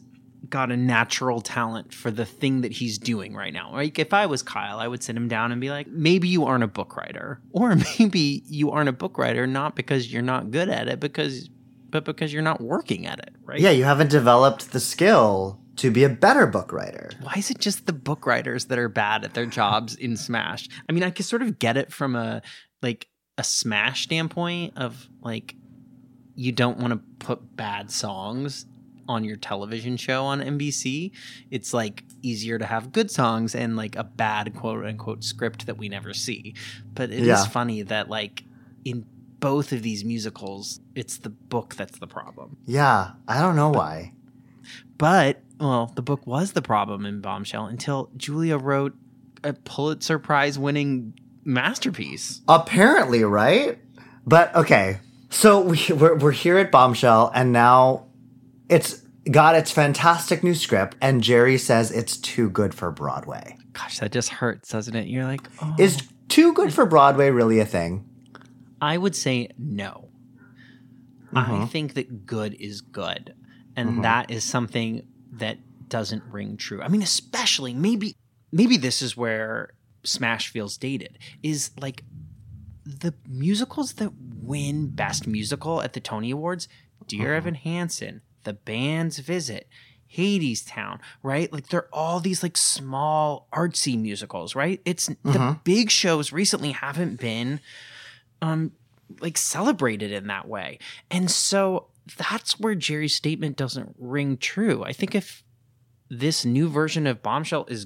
got 0.49 0.71
a 0.71 0.77
natural 0.77 1.39
talent 1.39 1.93
for 1.93 2.11
the 2.11 2.25
thing 2.25 2.61
that 2.61 2.71
he's 2.71 2.97
doing 2.97 3.33
right 3.35 3.53
now. 3.53 3.71
Like 3.71 3.99
if 3.99 4.13
I 4.13 4.25
was 4.25 4.43
Kyle, 4.43 4.79
I 4.79 4.87
would 4.87 5.03
sit 5.03 5.15
him 5.15 5.27
down 5.27 5.51
and 5.51 5.61
be 5.61 5.69
like, 5.69 5.87
maybe 5.87 6.27
you 6.27 6.45
aren't 6.45 6.63
a 6.63 6.67
book 6.67 6.97
writer. 6.97 7.39
Or 7.51 7.75
maybe 7.75 8.43
you 8.47 8.71
aren't 8.71 8.89
a 8.89 8.93
book 8.93 9.17
writer 9.17 9.45
not 9.45 9.75
because 9.75 10.11
you're 10.11 10.21
not 10.21 10.51
good 10.51 10.69
at 10.69 10.87
it, 10.87 10.99
because 10.99 11.49
but 11.89 12.05
because 12.05 12.31
you're 12.33 12.41
not 12.41 12.61
working 12.61 13.05
at 13.05 13.19
it, 13.19 13.35
right? 13.43 13.59
Yeah, 13.59 13.71
you 13.71 13.83
haven't 13.83 14.09
developed 14.09 14.71
the 14.71 14.79
skill 14.79 15.61
to 15.81 15.91
be 15.91 16.03
a 16.03 16.09
better 16.09 16.45
book 16.47 16.71
writer. 16.71 17.09
Why 17.21 17.33
is 17.37 17.49
it 17.51 17.59
just 17.59 17.85
the 17.85 17.93
book 17.93 18.25
writers 18.25 18.65
that 18.65 18.77
are 18.79 18.89
bad 18.89 19.23
at 19.25 19.33
their 19.33 19.45
jobs 19.45 19.95
in 19.95 20.15
Smash? 20.17 20.67
I 20.87 20.91
mean, 20.91 21.03
I 21.03 21.09
could 21.11 21.25
sort 21.25 21.41
of 21.41 21.59
get 21.59 21.77
it 21.77 21.91
from 21.91 22.15
a 22.15 22.41
like 22.81 23.07
a 23.37 23.43
Smash 23.43 24.03
standpoint 24.03 24.77
of 24.77 25.07
like 25.21 25.55
you 26.35 26.51
don't 26.51 26.77
want 26.77 26.93
to 26.93 27.25
put 27.25 27.55
bad 27.55 27.91
songs 27.91 28.65
on 29.09 29.23
your 29.23 29.35
television 29.35 29.97
show 29.97 30.23
on 30.23 30.39
NBC. 30.39 31.11
It's 31.49 31.73
like 31.73 32.03
easier 32.21 32.57
to 32.59 32.65
have 32.65 32.91
good 32.91 33.11
songs 33.11 33.55
and 33.55 33.75
like 33.75 33.95
a 33.95 34.03
bad 34.03 34.55
quote 34.55 34.85
unquote 34.85 35.23
script 35.23 35.65
that 35.65 35.77
we 35.77 35.89
never 35.89 36.13
see. 36.13 36.53
But 36.93 37.09
it 37.11 37.19
is 37.19 37.27
Yeah. 37.27 37.45
funny 37.45 37.81
that 37.81 38.09
like 38.09 38.43
in 38.85 39.05
both 39.39 39.71
of 39.71 39.81
these 39.81 40.05
musicals, 40.05 40.79
it's 40.95 41.17
the 41.17 41.29
book 41.31 41.75
that's 41.75 41.97
the 41.97 42.07
problem. 42.07 42.57
Yeah, 42.65 43.13
I 43.27 43.41
don't 43.41 43.55
know 43.55 43.69
why. 43.71 44.13
But 44.97 45.41
well, 45.60 45.91
the 45.95 46.02
book 46.02 46.26
was 46.26 46.54
the 46.54 46.62
problem 46.62 47.06
in 47.06 47.21
Bombshell 47.21 47.65
until 47.67 48.10
Julia 48.17 48.58
wrote 48.58 48.95
a 49.43 49.54
Pulitzer 49.54 50.19
Prize 50.19 50.58
winning 50.60 51.13
masterpiece. 51.43 52.41
Apparently, 52.47 53.24
right? 53.24 53.80
But 54.26 54.56
okay, 54.56 55.00
so 55.30 55.62
we, 55.62 55.80
we're, 55.91 56.15
we're 56.17 56.32
here 56.32 56.58
at 56.58 56.71
Bombshell, 56.71 57.32
and 57.34 57.52
now 57.52 58.06
it's 58.69 59.02
got 59.30 59.56
its 59.56 59.71
fantastic 59.71 60.43
new 60.43 60.54
script, 60.56 60.95
and 61.02 61.21
Jerry 61.24 61.58
says 61.58 61.91
it's 61.91 62.17
too 62.17 62.50
good 62.50 62.74
for 62.74 62.91
Broadway. 62.91 63.58
Gosh, 63.74 64.00
that 64.00 64.12
just 64.12 64.30
hurts, 64.30 64.69
doesn't 64.69 64.95
it? 64.95 65.08
You're 65.08 65.26
like, 65.26 65.47
oh. 65.62 65.76
Is 65.80 66.08
too 66.28 66.54
good 66.54 66.74
for 66.74 66.86
Broadway 66.86 67.30
really 67.30 67.60
a 67.60 67.65
thing? 67.65 68.08
I 68.82 68.97
would 68.97 69.15
say 69.15 69.50
no. 69.58 70.10
I 71.34 71.45
Mhm. 71.45 71.69
think 71.69 71.93
that 71.93 72.26
good 72.26 72.56
is 72.60 72.82
good. 72.82 73.34
And 73.75 73.99
Mhm. 73.99 74.03
that 74.03 74.31
is 74.31 74.43
something 74.43 75.03
that 75.31 75.60
doesn't 75.89 76.23
ring 76.25 76.57
true. 76.57 76.81
I 76.81 76.88
mean, 76.88 77.01
especially 77.01 77.73
maybe 77.73 78.15
maybe 78.51 78.77
this 78.77 79.01
is 79.01 79.15
where 79.15 79.69
Smash 80.03 80.49
feels 80.49 80.77
dated. 80.77 81.17
Is 81.43 81.71
like 81.79 82.03
the 82.86 83.13
musicals 83.27 83.93
that 83.93 84.12
win 84.36 84.88
best 84.88 85.27
musical 85.27 85.81
at 85.81 85.93
the 85.93 85.99
Tony 85.99 86.31
Awards, 86.31 86.67
Dear 87.07 87.36
Evan 87.36 87.55
Hansen, 87.55 88.21
The 88.43 88.53
Band's 88.53 89.19
Visit, 89.19 89.67
Hadestown, 90.17 90.99
right? 91.23 91.51
Like 91.53 91.67
they're 91.69 91.88
all 91.93 92.19
these 92.19 92.43
like 92.43 92.57
small 92.57 93.47
artsy 93.53 93.99
musicals, 93.99 94.55
right? 94.55 94.81
It's 94.84 95.07
the 95.07 95.15
Mhm. 95.23 95.63
big 95.63 95.89
shows 95.91 96.31
recently 96.34 96.71
haven't 96.71 97.19
been 97.19 97.60
um 98.41 98.71
like 99.19 99.38
celebrated 99.38 100.12
in 100.12 100.27
that 100.27 100.47
way. 100.47 100.79
And 101.10 101.29
so 101.29 101.88
that's 102.17 102.59
where 102.59 102.75
Jerry's 102.75 103.15
statement 103.15 103.57
doesn't 103.57 103.95
ring 103.97 104.37
true. 104.37 104.83
I 104.83 104.93
think 104.93 105.15
if 105.15 105.43
this 106.09 106.43
new 106.45 106.67
version 106.69 107.07
of 107.07 107.21
Bombshell 107.23 107.65
is 107.69 107.85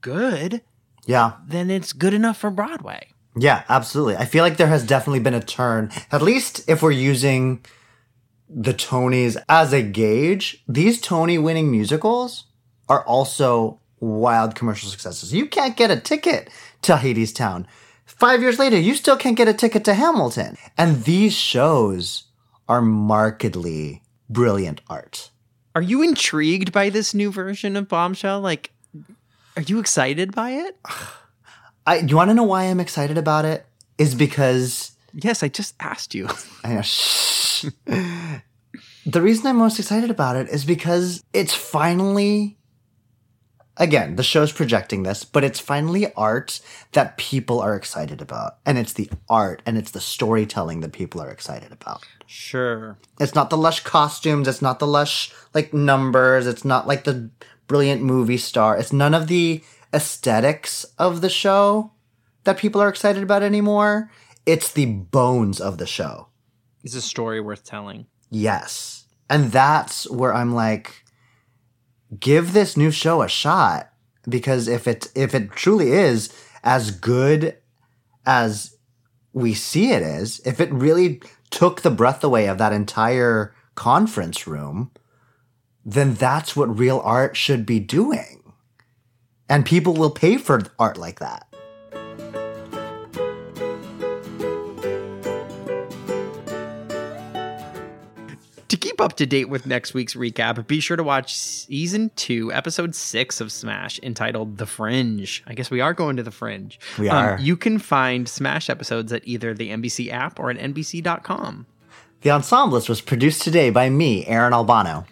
good, 0.00 0.62
Yeah. 1.06 1.32
then 1.46 1.70
it's 1.70 1.92
good 1.92 2.14
enough 2.14 2.38
for 2.38 2.50
Broadway. 2.50 3.08
Yeah, 3.38 3.64
absolutely. 3.68 4.16
I 4.16 4.24
feel 4.24 4.42
like 4.42 4.56
there 4.56 4.66
has 4.68 4.84
definitely 4.86 5.20
been 5.20 5.34
a 5.34 5.42
turn, 5.42 5.90
at 6.10 6.22
least 6.22 6.68
if 6.68 6.82
we're 6.82 6.90
using 6.92 7.64
the 8.48 8.72
Tonys 8.72 9.36
as 9.48 9.72
a 9.72 9.82
gauge. 9.82 10.64
These 10.68 11.00
Tony 11.00 11.36
winning 11.36 11.70
musicals 11.70 12.44
are 12.88 13.04
also 13.04 13.80
wild 14.00 14.54
commercial 14.54 14.88
successes. 14.88 15.32
You 15.34 15.46
can't 15.46 15.76
get 15.76 15.90
a 15.90 15.98
ticket 16.00 16.48
to 16.82 16.94
Hadestown. 16.96 17.66
Five 18.04 18.40
years 18.40 18.58
later, 18.58 18.78
you 18.78 18.94
still 18.94 19.16
can't 19.16 19.36
get 19.36 19.48
a 19.48 19.52
ticket 19.54 19.84
to 19.84 19.94
Hamilton. 19.94 20.56
And 20.78 21.04
these 21.04 21.34
shows 21.34 22.24
are 22.68 22.80
markedly 22.82 24.02
brilliant 24.28 24.80
art. 24.88 25.30
Are 25.74 25.82
you 25.82 26.02
intrigued 26.02 26.72
by 26.72 26.90
this 26.90 27.14
new 27.14 27.30
version 27.30 27.76
of 27.76 27.88
Bombshell? 27.88 28.40
Like, 28.40 28.72
are 29.56 29.62
you 29.62 29.78
excited 29.78 30.34
by 30.34 30.50
it? 30.50 30.78
I, 31.86 31.98
you 31.98 32.16
want 32.16 32.30
to 32.30 32.34
know 32.34 32.42
why 32.42 32.64
I'm 32.64 32.80
excited 32.80 33.16
about 33.16 33.44
it? 33.44 33.64
Is 33.96 34.14
because 34.14 34.96
Yes, 35.18 35.42
I 35.42 35.48
just 35.48 35.74
asked 35.80 36.14
you. 36.14 36.28
I 36.64 36.74
know. 36.74 36.82
Shh. 36.82 37.64
the 37.86 39.22
reason 39.22 39.46
I'm 39.46 39.56
most 39.56 39.78
excited 39.78 40.10
about 40.10 40.36
it 40.36 40.48
is 40.48 40.64
because 40.64 41.24
it's 41.32 41.54
finally, 41.54 42.55
again, 43.76 44.16
the 44.16 44.22
show's 44.22 44.52
projecting 44.52 45.02
this, 45.02 45.24
but 45.24 45.44
it's 45.44 45.60
finally 45.60 46.12
art 46.14 46.60
that 46.92 47.16
people 47.16 47.60
are 47.60 47.76
excited 47.76 48.20
about. 48.20 48.58
And 48.64 48.78
it's 48.78 48.92
the 48.92 49.10
art 49.28 49.62
and 49.66 49.76
it's 49.76 49.90
the 49.90 50.00
storytelling 50.00 50.80
that 50.80 50.92
people 50.92 51.20
are 51.20 51.30
excited 51.30 51.72
about. 51.72 52.04
Sure. 52.26 52.98
It's 53.20 53.34
not 53.34 53.50
the 53.50 53.56
lush 53.56 53.80
costumes. 53.80 54.48
It's 54.48 54.62
not 54.62 54.78
the 54.78 54.86
lush, 54.86 55.32
like, 55.54 55.72
numbers. 55.72 56.46
It's 56.46 56.64
not 56.64 56.86
like 56.86 57.04
the 57.04 57.30
brilliant 57.66 58.02
movie 58.02 58.38
star. 58.38 58.76
It's 58.76 58.92
none 58.92 59.14
of 59.14 59.28
the 59.28 59.62
aesthetics 59.92 60.84
of 60.98 61.20
the 61.20 61.30
show 61.30 61.92
that 62.44 62.58
people 62.58 62.80
are 62.80 62.88
excited 62.88 63.22
about 63.22 63.42
anymore. 63.42 64.10
It's 64.44 64.72
the 64.72 64.86
bones 64.86 65.60
of 65.60 65.78
the 65.78 65.86
show. 65.86 66.28
It's 66.84 66.94
a 66.94 67.02
story 67.02 67.40
worth 67.40 67.64
telling. 67.64 68.06
Yes. 68.30 69.04
And 69.28 69.50
that's 69.50 70.08
where 70.08 70.32
I'm 70.32 70.54
like, 70.54 71.04
give 72.18 72.52
this 72.52 72.76
new 72.76 72.90
show 72.90 73.22
a 73.22 73.28
shot. 73.28 73.90
Because 74.28 74.66
if 74.66 74.88
it 74.88 75.10
if 75.14 75.34
it 75.34 75.52
truly 75.52 75.92
is 75.92 76.32
as 76.64 76.90
good 76.90 77.56
as 78.24 78.76
we 79.32 79.54
see 79.54 79.92
it 79.92 80.02
is, 80.02 80.40
if 80.44 80.60
it 80.60 80.72
really 80.72 81.20
took 81.50 81.82
the 81.82 81.90
breath 81.90 82.24
away 82.24 82.48
of 82.48 82.58
that 82.58 82.72
entire 82.72 83.54
conference 83.76 84.46
room, 84.46 84.90
then 85.84 86.14
that's 86.14 86.56
what 86.56 86.78
real 86.78 87.00
art 87.04 87.36
should 87.36 87.64
be 87.64 87.78
doing. 87.78 88.52
And 89.48 89.64
people 89.64 89.94
will 89.94 90.10
pay 90.10 90.38
for 90.38 90.62
art 90.78 90.98
like 90.98 91.20
that. 91.20 91.45
To 98.76 98.88
keep 98.88 99.00
up 99.00 99.16
to 99.16 99.24
date 99.24 99.48
with 99.48 99.64
next 99.64 99.94
week's 99.94 100.12
recap, 100.14 100.66
be 100.66 100.80
sure 100.80 100.98
to 100.98 101.02
watch 101.02 101.34
season 101.34 102.10
two, 102.14 102.52
episode 102.52 102.94
six 102.94 103.40
of 103.40 103.50
Smash, 103.50 103.98
entitled 104.02 104.58
The 104.58 104.66
Fringe. 104.66 105.42
I 105.46 105.54
guess 105.54 105.70
we 105.70 105.80
are 105.80 105.94
going 105.94 106.16
to 106.16 106.22
The 106.22 106.30
Fringe. 106.30 106.78
Um, 106.98 107.02
We 107.02 107.08
are. 107.08 107.38
you 107.40 107.56
can 107.56 107.78
find 107.78 108.28
Smash 108.28 108.68
episodes 108.68 109.14
at 109.14 109.26
either 109.26 109.54
the 109.54 109.70
NBC 109.70 110.12
app 110.12 110.38
or 110.38 110.50
at 110.50 110.58
NBC.com. 110.58 111.64
The 112.20 112.28
Ensemblist 112.28 112.90
was 112.90 113.00
produced 113.00 113.40
today 113.40 113.70
by 113.70 113.88
me, 113.88 114.26
Aaron 114.26 114.52
Albano. 114.52 115.06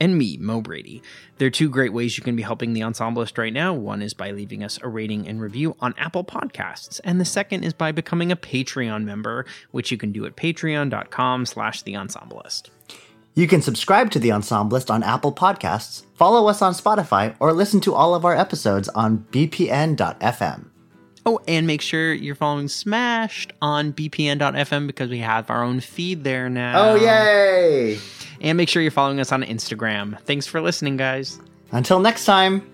And 0.00 0.18
me, 0.18 0.36
Mo 0.38 0.60
Brady. 0.60 1.02
There 1.38 1.48
are 1.48 1.50
two 1.50 1.68
great 1.68 1.92
ways 1.92 2.16
you 2.16 2.24
can 2.24 2.36
be 2.36 2.42
helping 2.42 2.72
the 2.72 2.82
Ensemblist 2.82 3.38
right 3.38 3.52
now. 3.52 3.72
One 3.74 4.02
is 4.02 4.14
by 4.14 4.30
leaving 4.30 4.62
us 4.62 4.78
a 4.82 4.88
rating 4.88 5.26
and 5.28 5.40
review 5.40 5.76
on 5.80 5.94
Apple 5.98 6.24
Podcasts, 6.24 7.00
and 7.04 7.20
the 7.20 7.24
second 7.24 7.64
is 7.64 7.72
by 7.72 7.92
becoming 7.92 8.30
a 8.30 8.36
Patreon 8.36 9.04
member, 9.04 9.46
which 9.70 9.90
you 9.90 9.96
can 9.96 10.12
do 10.12 10.26
at 10.26 10.36
patreon.com 10.36 11.46
slash 11.46 11.82
the 11.82 11.94
Ensemblist. 11.94 12.70
You 13.36 13.48
can 13.48 13.62
subscribe 13.62 14.12
to 14.12 14.20
The 14.20 14.30
Ensemblist 14.30 14.90
on 14.90 15.02
Apple 15.02 15.32
Podcasts, 15.32 16.04
follow 16.14 16.46
us 16.48 16.62
on 16.62 16.72
Spotify, 16.72 17.34
or 17.40 17.52
listen 17.52 17.80
to 17.80 17.94
all 17.94 18.14
of 18.14 18.24
our 18.24 18.36
episodes 18.36 18.88
on 18.90 19.26
bpn.fm. 19.32 20.66
Oh, 21.26 21.40
and 21.48 21.66
make 21.66 21.80
sure 21.80 22.12
you're 22.12 22.34
following 22.34 22.68
Smashed 22.68 23.52
on 23.62 23.92
bpn.fm 23.92 24.86
because 24.86 25.08
we 25.08 25.18
have 25.18 25.50
our 25.50 25.62
own 25.64 25.80
feed 25.80 26.22
there 26.22 26.50
now. 26.50 26.90
Oh, 26.90 26.94
yay! 26.96 27.98
And 28.44 28.58
make 28.58 28.68
sure 28.68 28.82
you're 28.82 28.90
following 28.90 29.20
us 29.20 29.32
on 29.32 29.42
Instagram. 29.42 30.20
Thanks 30.20 30.46
for 30.46 30.60
listening, 30.60 30.98
guys. 30.98 31.40
Until 31.72 31.98
next 31.98 32.26
time. 32.26 32.73